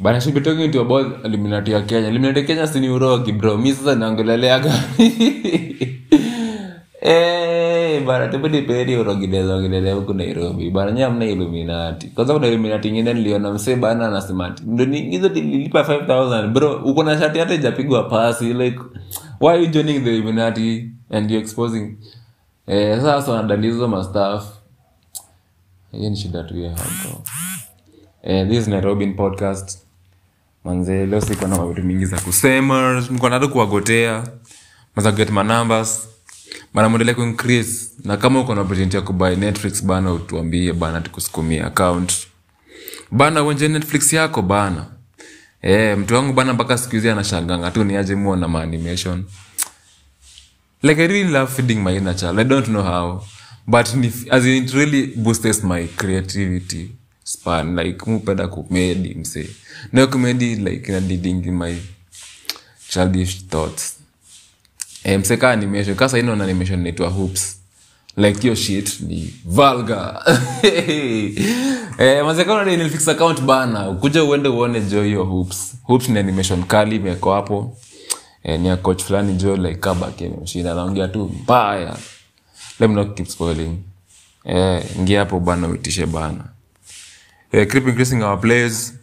bana 0.00 0.20
should 0.20 0.34
be 0.34 0.40
talking 0.40 0.70
to 0.72 0.80
about 0.80 1.24
illuminati 1.24 1.70
ya 1.72 1.82
kenya. 1.82 2.08
Illuminati 2.08 2.40
ya 2.40 2.46
kenya 2.46 2.66
si 2.66 2.88
urogi 2.88 3.32
bro. 3.32 3.56
Mi 3.58 3.72
sasa 3.72 3.94
naongelelea 3.94 4.58
gani 4.58 5.12
bana 8.06 8.28
tupeni 8.28 8.62
peni 8.62 8.96
ongelelea 8.96 9.94
huku 9.94 10.14
nairobi. 10.14 10.70
Bana 10.70 10.92
nyie 10.92 11.04
hamna 11.04 11.24
illuminati. 11.24 12.06
Kwanza 12.06 12.34
kuna 12.34 12.46
illuminati 12.46 12.88
ingine 12.88 13.14
niliona 13.14 13.52
msee 13.52 13.76
bana 13.76 14.06
anasema 14.06 14.54
ndo 14.66 14.84
niingizo 14.84 15.28
nililipa 15.28 15.80
5000 15.82 16.48
bro 16.48 16.76
uko 16.84 17.04
na 17.04 17.18
shati 17.18 17.38
hata 17.38 17.54
ijapigwa 17.54 18.02
pasi 18.04 18.54
like 18.54 18.78
why 19.40 19.50
are 19.50 19.62
you 19.62 19.70
joining 19.70 20.00
the 20.04 20.14
illuminati 20.16 20.90
and 21.10 21.30
you 21.30 21.38
exposing? 21.38 21.96
Sasa 22.66 23.32
wanadalizo 23.32 23.88
mastaff 23.88 24.44
hiyo 25.92 26.10
ni 26.10 26.16
shida 26.16 26.42
tu 26.42 26.58
ya 26.58 26.70
hapo 26.70 27.22
eh, 28.22 28.48
this 28.48 28.58
is 28.58 28.68
nairobi 28.68 29.06
podcast. 29.06 29.78
Manze 30.64 31.06
leo 31.06 31.20
siko 31.20 31.46
na 31.46 31.66
vitu 31.66 31.82
mingi 31.82 32.06
za 32.06 32.20
kusema. 32.20 33.04
Niko 33.10 33.28
na 33.28 33.46
kuwagotea. 33.48 34.24
Maza 34.96 35.12
get 35.12 35.30
bana 36.74 36.88
muendelee 36.88 37.14
kuincrease. 37.14 37.90
Na 38.04 38.16
kama 38.16 38.40
uko 38.40 38.54
na 38.54 38.60
opportunity 38.60 38.96
ya 38.96 39.02
kubuy 39.02 39.36
netflix 39.36 39.84
bana 39.84 40.12
utuambie 40.12 40.72
bana 40.72 41.00
tukusukumia 41.00 41.66
account. 41.66 42.12
Bana 43.10 43.42
uenje 43.42 43.68
netflix 43.68 44.12
yako 44.12 44.42
bana. 44.42 44.86
Eh 45.62 45.98
mtu 45.98 46.14
wangu 46.14 46.32
bana 46.32 46.52
mpaka 46.52 46.78
siku 46.78 46.96
anashanganga. 47.08 47.70
Tu 47.70 47.84
ni 47.84 47.96
aje 47.96 48.14
maanimation 48.48 49.24
like 50.82 51.02
i 51.02 51.06
really 51.06 51.30
love 51.32 51.52
feeding 51.52 51.82
my 51.82 51.96
inner 51.96 52.16
child. 52.16 52.38
I 52.38 52.44
don't 52.44 52.66
know 52.66 52.82
how. 52.82 53.22
But 53.66 53.94
ni, 53.94 54.12
as 54.30 54.44
it 54.46 54.72
really 54.74 55.06
boosts 55.16 55.62
my 55.64 55.86
creativity 55.86 56.90
span 57.24 57.76
like 57.78 58.10
mupenda 58.10 58.48
kumedi 58.48 59.14
mse 59.14 59.50
nayo 59.92 60.06
kumedi 60.08 60.54
like 60.56 60.92
inadiding 60.92 61.50
my 61.50 61.76
childish 62.88 63.46
thoughts. 63.46 63.96
E, 65.04 65.18
mse 65.18 65.36
kaa 65.36 65.56
nimesho 65.56 65.94
kaa 65.94 66.08
saini 66.08 66.30
ona 66.30 66.46
nimesho 66.46 66.76
naitwa 66.76 67.08
hoops. 67.08 67.58
Like 68.16 68.40
hiyo 68.40 68.54
shit 68.54 69.00
ni 69.00 69.34
valga 69.44 70.22
eh, 71.98 72.24
mazekana 72.24 72.64
ni 72.64 72.76
Netflix 72.76 73.08
account 73.08 73.40
bana 73.40 73.92
kuja 73.92 74.24
uende 74.24 74.48
uone 74.48 74.80
jo 74.80 75.02
hiyo 75.02 75.24
hoops. 75.24 75.74
Hoops 75.82 76.08
ni 76.08 76.18
animation 76.18 76.64
kali 76.64 76.96
imeko 76.96 77.32
hapo. 77.34 77.76
Eh, 78.42 78.60
ni 78.60 78.76
coach 78.76 79.02
fulani 79.02 79.34
jo 79.34 79.56
like 79.56 79.74
kabake 79.76 80.26
imemshinda 80.26 80.72
anaongea 80.72 81.08
tu 81.08 81.30
mbaya. 81.42 81.96
Let 82.80 82.90
me 82.90 82.94
not 82.96 83.14
keep 83.16 83.26
spoiling. 83.28 83.76
Eh, 84.44 84.84
ngia 85.00 85.18
hapo 85.18 85.40
bana 85.40 85.68
uitishe 85.68 86.06
bana 86.06 86.44
eh, 87.52 87.66
keep 87.70 87.88
increasing 87.88 88.22
our 88.22 88.40
plays 88.40 88.94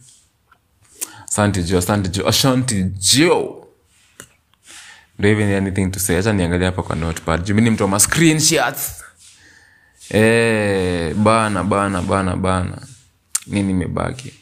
asante 1.28 1.62
jo 1.62 1.78
asante 1.78 2.08
jo 2.08 2.28
ashanti 2.28 2.84
jo 3.14 3.60
do 5.20 5.28
even 5.28 5.52
anything 5.52 5.90
to 5.90 6.00
say. 6.00 6.16
Acha 6.18 6.32
niangalia 6.32 6.66
hapa 6.66 6.82
kwa 6.82 6.96
notepad. 6.96 7.44
Juu 7.44 7.54
mi 7.54 7.62
ni 7.62 7.70
mtu 7.70 7.84
wa 7.92 8.00
screenshots. 8.00 9.04
Eh 10.10 11.14
bana 11.14 11.64
bana 11.64 12.02
bana 12.02 12.36
bana. 12.36 12.78
Nini 13.46 13.70
imebaki? 13.70 14.32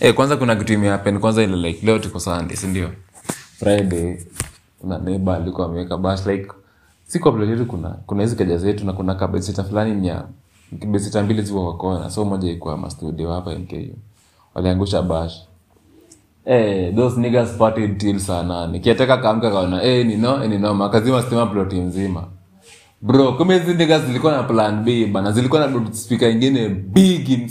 Eh 0.00 0.14
kwanza 0.14 0.36
kuna 0.36 0.56
kitu 0.56 0.72
imehappen. 0.72 1.18
Kwanza 1.20 1.42
ile 1.42 1.56
like 1.56 1.86
leo 1.86 1.98
tuko 1.98 2.20
sunday 2.20 2.56
si 2.56 2.66
ndio? 2.66 2.90
Friday 3.58 4.16
kuna 4.78 4.98
neighbor 4.98 5.36
alikuwa 5.36 5.66
ameweka 5.66 5.96
bash 5.98 6.26
like 6.26 6.48
si 7.06 7.18
kwa 7.18 7.32
kuna 7.66 7.88
kuna 7.88 8.22
hizi 8.22 8.36
kaja 8.36 8.58
zetu 8.58 8.86
na 8.86 8.92
kuna 8.92 9.14
kabesita 9.14 9.64
fulani 9.64 9.94
ni 9.94 10.12
besita 10.72 11.22
mbili 11.22 11.42
ziwa 11.42 11.76
kwa 11.76 12.10
so 12.10 12.24
moja 12.24 12.50
iko 12.52 12.76
mastudio 12.76 13.32
hapa 13.32 13.54
MKU 13.54 13.96
waliangusha 14.54 15.02
bash. 15.02 15.42
Hey, 16.44 16.92
those 16.92 17.20
niggas 17.20 17.56
partied 17.58 17.98
till 17.98 18.18
saa 18.20 18.42
nane 18.42 18.78
kiateka 18.78 19.16
kaamka 19.16 19.50
kaona 19.50 19.80
hey, 19.80 20.04
nino 20.04 20.44
eh, 20.44 20.50
ni 20.50 20.58
noma 20.58 20.84
akazima 20.84 21.22
stima 21.22 21.46
ploti 21.46 21.76
mzima 21.80 22.24
bro 23.02 23.32
kumbe 23.32 23.58
hizi 23.58 23.74
niggas 23.74 24.06
zilikuwa 24.06 24.32
na 24.32 24.42
plan 24.42 24.84
b 24.84 25.06
bana. 25.06 25.32
Zilikuwa 25.32 25.66
na 25.66 25.92
spika 25.94 26.28
ingine 26.28 26.68
big 26.68 27.50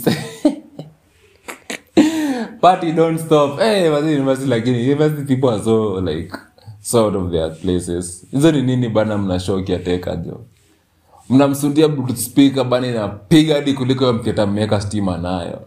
party 2.60 2.92
don't 2.92 3.20
stop. 3.20 3.58
Hey, 3.60 3.90
basi 3.90 4.06
university 4.06 4.48
lakini 4.48 4.82
university 4.82 5.24
people 5.34 5.48
are 5.54 5.62
so 5.64 6.00
like 6.00 6.36
sort 6.80 7.14
of 7.16 7.30
their 7.30 7.50
places. 7.60 8.26
Hizo 8.30 8.52
ni 8.52 8.62
nini 8.62 8.88
bana 8.88 9.18
mna 9.18 9.38
kiateka 9.64 10.16
jo 10.16 10.40
mnamsundia 11.30 11.88
Bluetooth 11.88 12.16
speaker 12.18 12.64
bana 12.64 12.86
inapiga 12.86 13.54
hadi 13.54 13.72
kuliko 13.72 14.12
mketa 14.12 14.46
mmeweka 14.46 14.80
stima 14.80 15.18
nayo 15.18 15.60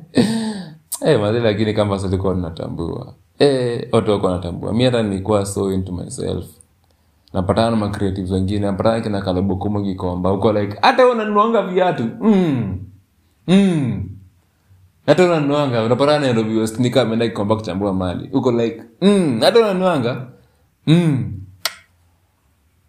hey, 1.04 1.16
mazi 1.16 1.40
lakini 1.40 1.74
kama 1.74 1.98
silikuwa 1.98 2.34
natambua 2.34 3.14
eh, 3.38 3.88
watu 3.92 4.10
wako 4.10 4.30
natambua 4.30 4.72
mi 4.72 4.84
hata 4.84 5.02
nilikuwa 5.02 5.46
so 5.46 5.72
into 5.72 5.92
myself 5.92 6.44
napatana 7.32 7.70
na 7.70 7.76
macreatives 7.76 8.30
wengine 8.30 8.60
napatana 8.66 9.00
kina 9.00 9.20
kalabukumu 9.22 9.84
kikomba 9.84 10.32
uko 10.32 10.52
like 10.52 10.76
hata 10.82 11.06
unanuanga 11.06 11.62
viatu 11.62 12.04
mm. 12.20 12.78
Mm. 13.48 14.08
hata 15.06 15.24
unanuanga 15.24 15.82
unapatana 15.82 16.18
Nairobi 16.18 16.58
West 16.58 16.96
ameenda 16.96 17.28
kikomba 17.28 17.56
kuchambua 17.56 17.92
mali 17.92 18.28
uko 18.32 18.52
like 18.52 18.82
mm. 19.02 19.40
hata 19.40 20.26
mm. 20.86 21.32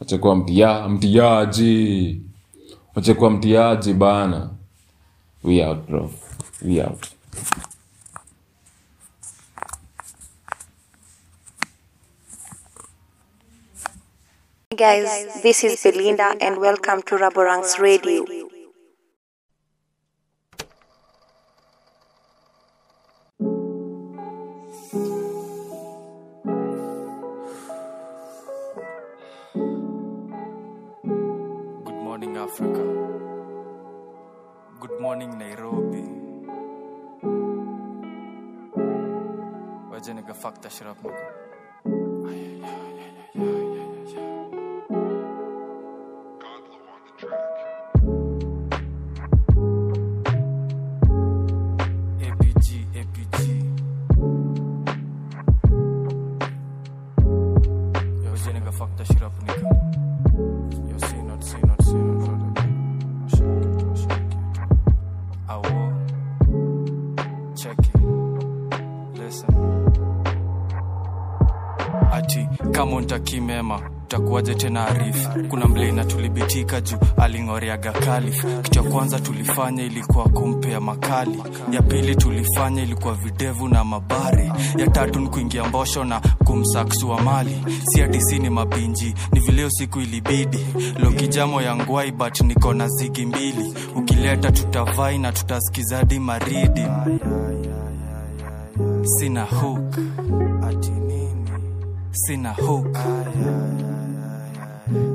wache 0.00 0.18
kuwa 0.18 0.36
mtia 0.36 0.88
mtiaji. 0.88 2.20
Wachekuwa 2.94 3.30
mtiaji 3.30 3.92
bana. 3.94 4.50
We 5.44 5.64
out 5.66 5.86
bro. 5.86 6.10
We 6.62 6.82
out. 6.84 7.06
Guys, 14.76 15.42
this 15.42 15.64
is 15.64 15.82
Belinda 15.82 16.36
and 16.40 16.58
welcome 16.58 17.02
to 17.02 17.16
Raborang's 17.16 17.78
Radio. 17.78 18.47
факт 40.48 40.64
ашрап 40.64 41.02
могу. 41.02 41.37
Tulibitika 76.80 77.06
juu 77.16 77.22
aling'oreaga 77.22 77.92
kalif 77.92 78.44
kitu 78.62 78.78
ya 78.78 78.90
kwanza 78.90 79.20
tulifanya 79.20 79.82
ilikuwa 79.84 80.28
kumpea 80.28 80.80
makali. 80.80 81.42
Ya 81.72 81.82
pili 81.82 82.16
tulifanya 82.16 82.82
ilikuwa 82.82 83.14
videvu 83.14 83.68
na 83.68 83.84
mabari. 83.84 84.52
Ya 84.76 84.86
tatu 84.86 85.20
ni 85.20 85.28
kuingia 85.28 85.64
mbosho 85.64 86.04
na 86.04 86.20
kumsaksua 86.44 87.22
mali. 87.22 87.62
Ati 88.04 88.38
ni 88.38 88.50
mabinji, 88.50 89.14
ni 89.32 89.40
vileo 89.40 89.70
siku 89.70 90.00
ilibidi. 90.00 90.66
Lokijamo 90.98 91.62
ya 91.62 91.76
ngwai 91.76 92.12
but 92.12 92.40
niko 92.40 92.74
na 92.74 92.88
zigi 92.88 93.26
mbili. 93.26 93.74
Ukileta 93.96 94.52
tutavai 94.52 95.18
na 95.18 95.32
tutaskizadi 95.32 96.18
maridi. 96.18 96.86
Sina 99.02 99.44
hook. 99.44 99.98
Sina 102.12 102.52
hook 102.52 102.98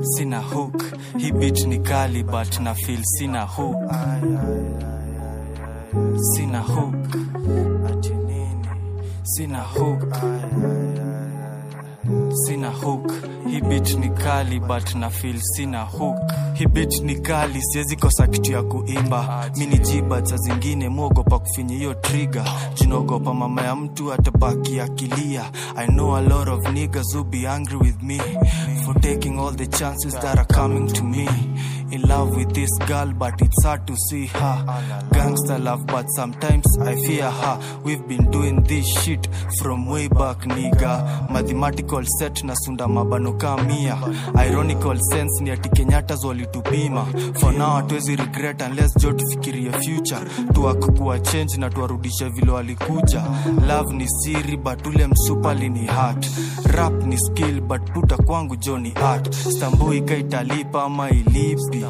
sina 0.02 0.40
hook. 0.40 0.84
Hii 1.18 1.32
bit 1.32 1.66
ni 1.66 1.78
kali 1.78 2.22
but 2.22 2.60
na 2.60 2.74
feel 2.74 3.00
sina 3.04 3.46
hook. 3.46 3.76
Sina 6.34 6.60
hook. 6.60 7.16
Ati 7.86 8.12
sina 9.22 9.60
hook 9.62 10.14
sina 12.34 12.70
hook. 12.70 13.12
Hii 13.50 13.60
ni 14.00 14.10
kali 14.10 14.60
but 14.60 14.94
na 14.94 15.10
feel 15.10 15.40
sina 15.40 15.84
hook. 15.84 16.32
Hii 16.54 16.66
ni 17.02 17.14
kali 17.14 17.62
siwezi 17.62 17.96
kosa 17.96 18.26
kitu 18.26 18.52
ya 18.52 18.62
kuimba. 18.62 19.50
Mi 19.56 19.66
ni 19.66 19.78
jiba 19.78 20.22
cha 20.22 20.36
zingine 20.36 20.88
mwogopa 20.88 21.38
kufinya 21.38 21.74
hiyo 21.74 21.94
triga 21.94 22.44
jinaogopa 22.74 23.34
mama 23.34 23.62
ya 23.62 23.76
mtu 23.76 24.12
atabaki 24.12 24.80
akilia. 24.80 25.50
I 25.76 25.86
know 25.86 26.16
a 26.16 26.20
lot 26.20 26.50
of 26.50 26.60
niggas 26.72 27.14
who 27.14 27.24
be 27.24 27.48
angry 27.48 27.76
with 27.76 28.02
me. 28.02 28.18
For 28.84 29.00
taking 29.00 29.38
all 29.38 29.52
the 29.56 29.66
chances 29.66 30.12
that 30.14 30.38
are 30.38 30.44
coming 30.54 30.86
to 30.92 31.04
me 31.04 31.28
in 31.94 32.02
love 32.02 32.36
with 32.36 32.52
this 32.54 32.70
girl 32.88 33.12
but 33.12 33.40
it's 33.40 33.64
hard 33.64 33.86
to 33.86 33.94
see 34.08 34.26
her. 34.26 34.64
Gangster 35.12 35.58
love 35.58 35.86
but 35.86 36.06
sometimes 36.16 36.64
i 36.82 36.94
fear 37.06 37.30
her. 37.30 37.58
We've 37.84 38.06
been 38.08 38.30
doing 38.30 38.62
this 38.64 38.86
shit 39.02 39.26
from 39.62 39.86
way 39.86 40.08
back 40.08 40.38
nigga. 40.40 41.30
Mathematical 41.30 42.04
set 42.18 42.42
na 42.44 42.54
sunda 42.54 42.86
mabano 42.88 43.32
kamia 43.38 43.96
ironical 44.46 44.98
sense 45.10 45.40
ni 45.42 45.50
ati 45.50 45.68
Kenyatta's 45.68 46.24
walitupima 46.24 47.04
for 47.40 47.52
now 47.52 47.70
hatuwezi 47.76 48.16
regret 48.16 48.62
unless 48.62 48.94
jo 48.98 49.12
tufikirie 49.12 49.72
future. 49.72 50.20
Tuakukua 50.52 51.18
change 51.20 51.56
na 51.56 51.70
tuwarudishe 51.70 52.28
vile 52.28 52.50
walikuja. 52.52 53.22
Love 53.68 53.94
ni 53.96 54.08
siri 54.08 54.56
but 54.56 54.86
ule 54.86 55.06
msupali 55.06 55.68
ni 55.68 55.86
heart. 55.86 56.26
rap 56.64 57.02
ni 57.02 57.18
skill 57.18 57.60
but 57.60 57.90
puta 57.92 58.16
kwangu 58.16 58.56
jo 58.56 58.78
ni 58.78 58.92
art. 58.94 59.34
Stambui 59.34 60.00
kaitalipa 60.00 60.84
ama 60.84 61.10
ilipi 61.10 61.83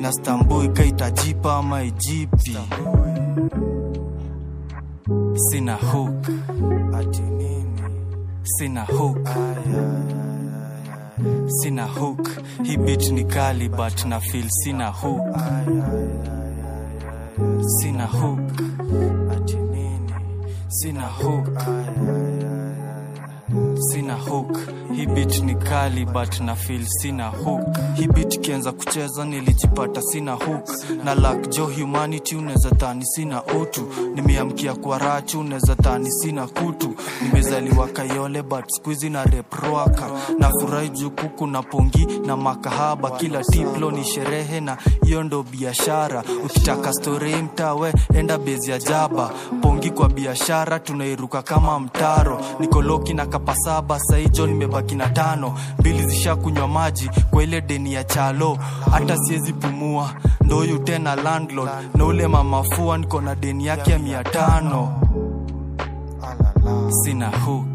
na 0.00 0.12
stambui 0.12 0.68
kaitajipa 0.68 1.54
ama 1.56 1.82
ijipi? 1.82 2.56
Sina 5.34 5.74
hook 5.76 6.28
ati 6.98 7.22
nini? 7.22 7.82
Sina 8.42 8.84
hook 8.84 9.28
sina 11.46 11.86
hook 11.86 12.28
hii 12.62 12.76
bit 12.76 13.10
ni 13.10 13.24
kali 13.24 13.68
but 13.68 14.04
na 14.04 14.20
feel 14.20 14.48
sina 14.48 14.90
hook 14.90 15.36
sina 17.80 18.06
hook 18.06 18.40
ati 19.32 19.56
nini? 19.56 20.12
Sina 20.68 21.00
hook 21.06 21.48
sina 23.78 24.14
hook. 24.14 24.58
Hii 24.96 25.06
ni 25.42 25.54
kali 25.54 26.04
but 26.04 26.40
na 26.40 26.54
feel 26.54 26.84
sina 26.86 27.28
hook. 27.28 27.78
Hii 27.94 28.06
kianza 28.38 28.72
kucheza 28.72 29.24
nilijipata 29.24 30.02
sina 30.02 30.32
hook. 30.32 30.68
Na 31.04 31.14
lak 31.14 31.48
jo 31.48 31.66
humanity 31.66 32.36
unaweza 32.36 32.70
dhani 32.70 33.06
sina 33.06 33.42
utu. 33.44 33.88
Nimeamkia 34.14 34.74
kwa 34.74 34.98
rachu 34.98 35.40
unaweza 35.40 35.74
dhani 35.74 36.10
sina 36.12 36.46
kutu. 36.46 36.94
Nimezaliwa 37.22 37.88
kayole 37.88 38.42
but 38.42 38.64
skuizi 38.68 39.10
na 39.10 39.24
reproaka 39.24 40.10
na 40.38 40.50
furahi 40.60 40.88
juu 40.88 41.10
kuku 41.10 41.46
na 41.46 41.62
pongi 41.62 42.06
na 42.26 42.36
makahaba. 42.36 43.10
Kila 43.10 43.44
tiplo 43.44 43.90
ni 43.90 44.04
sherehe 44.04 44.60
na 44.60 44.76
hiyo 45.04 45.22
ndo 45.22 45.42
biashara. 45.42 46.24
Ukitaka 46.44 46.92
stori 46.92 47.34
mtawe 47.36 47.92
enda 48.14 48.38
bezi 48.38 48.70
ya 48.70 48.78
jaba. 48.78 49.30
Pongi 49.62 49.90
kwa 49.90 50.08
biashara 50.08 50.78
tunairuka 50.78 51.42
kama 51.42 51.80
mtaro. 51.80 52.40
Nikoloki 52.60 53.14
na 53.14 53.26
kapasaba 53.64 53.98
saijo 54.00 54.46
nimebaki 54.46 54.94
na 54.94 55.08
tano. 55.08 55.54
Mbili 55.78 56.06
zishakunywa 56.06 56.68
maji 56.68 57.10
kwa 57.30 57.42
ile 57.42 57.60
deni 57.60 57.92
ya 57.94 58.04
chalo. 58.04 58.58
Hata 58.90 59.16
siwezi 59.16 59.52
pumua 59.52 60.14
ndo 60.40 60.56
huyu 60.56 60.78
tena 60.78 61.14
landlord. 61.16 61.70
Na 61.94 62.04
ule 62.04 62.28
mamafua 62.28 62.98
niko 62.98 63.20
na 63.20 63.34
deni 63.34 63.66
yake 63.66 63.90
ya 63.90 63.98
mia 63.98 64.24
tano. 64.24 65.00
Sina 67.04 67.28
hook. 67.30 67.66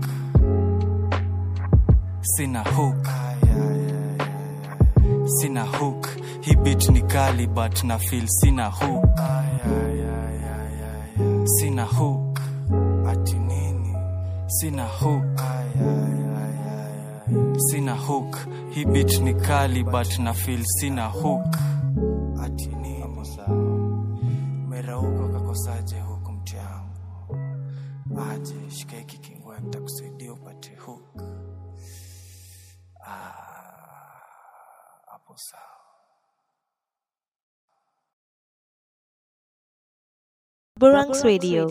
Sina 2.21 2.63
hook. 2.63 3.08
Sina 5.25 5.63
hook. 5.63 6.08
Hi 6.41 6.56
bit 6.56 6.89
ni 6.89 7.02
kali 7.02 7.47
but 7.47 7.84
na 7.84 7.97
feel 7.97 8.28
sina 8.28 8.69
hook. 8.69 9.06
Sina 11.45 11.84
hook. 11.86 12.39
Ati 13.10 13.34
nini? 13.36 13.95
Sina 14.47 14.84
hook 14.86 15.41
sina 17.57 17.95
hook. 17.95 18.37
Hii 18.69 18.85
beat 18.85 19.19
ni 19.21 19.33
kali 19.33 19.83
but 19.83 20.19
na 20.19 20.33
feel 20.33 20.63
sina 20.65 21.07
hook. 21.07 21.55
Ati 22.43 22.67
nini 22.67 23.05
merauka 24.69 25.27
kakosaje 25.33 25.99
huku 25.99 26.31
mti 26.31 26.55
yangu. 26.55 27.37
Aje 28.31 28.71
shika 28.71 28.95
hiki 28.97 29.19
nitakusaidia 29.63 30.33
upate 30.33 30.75
hook. 30.75 31.21
Ah, 33.05 33.33
hapo 35.11 35.37
sawa. 35.37 35.63
Burangs 40.79 41.23
Radio. 41.23 41.67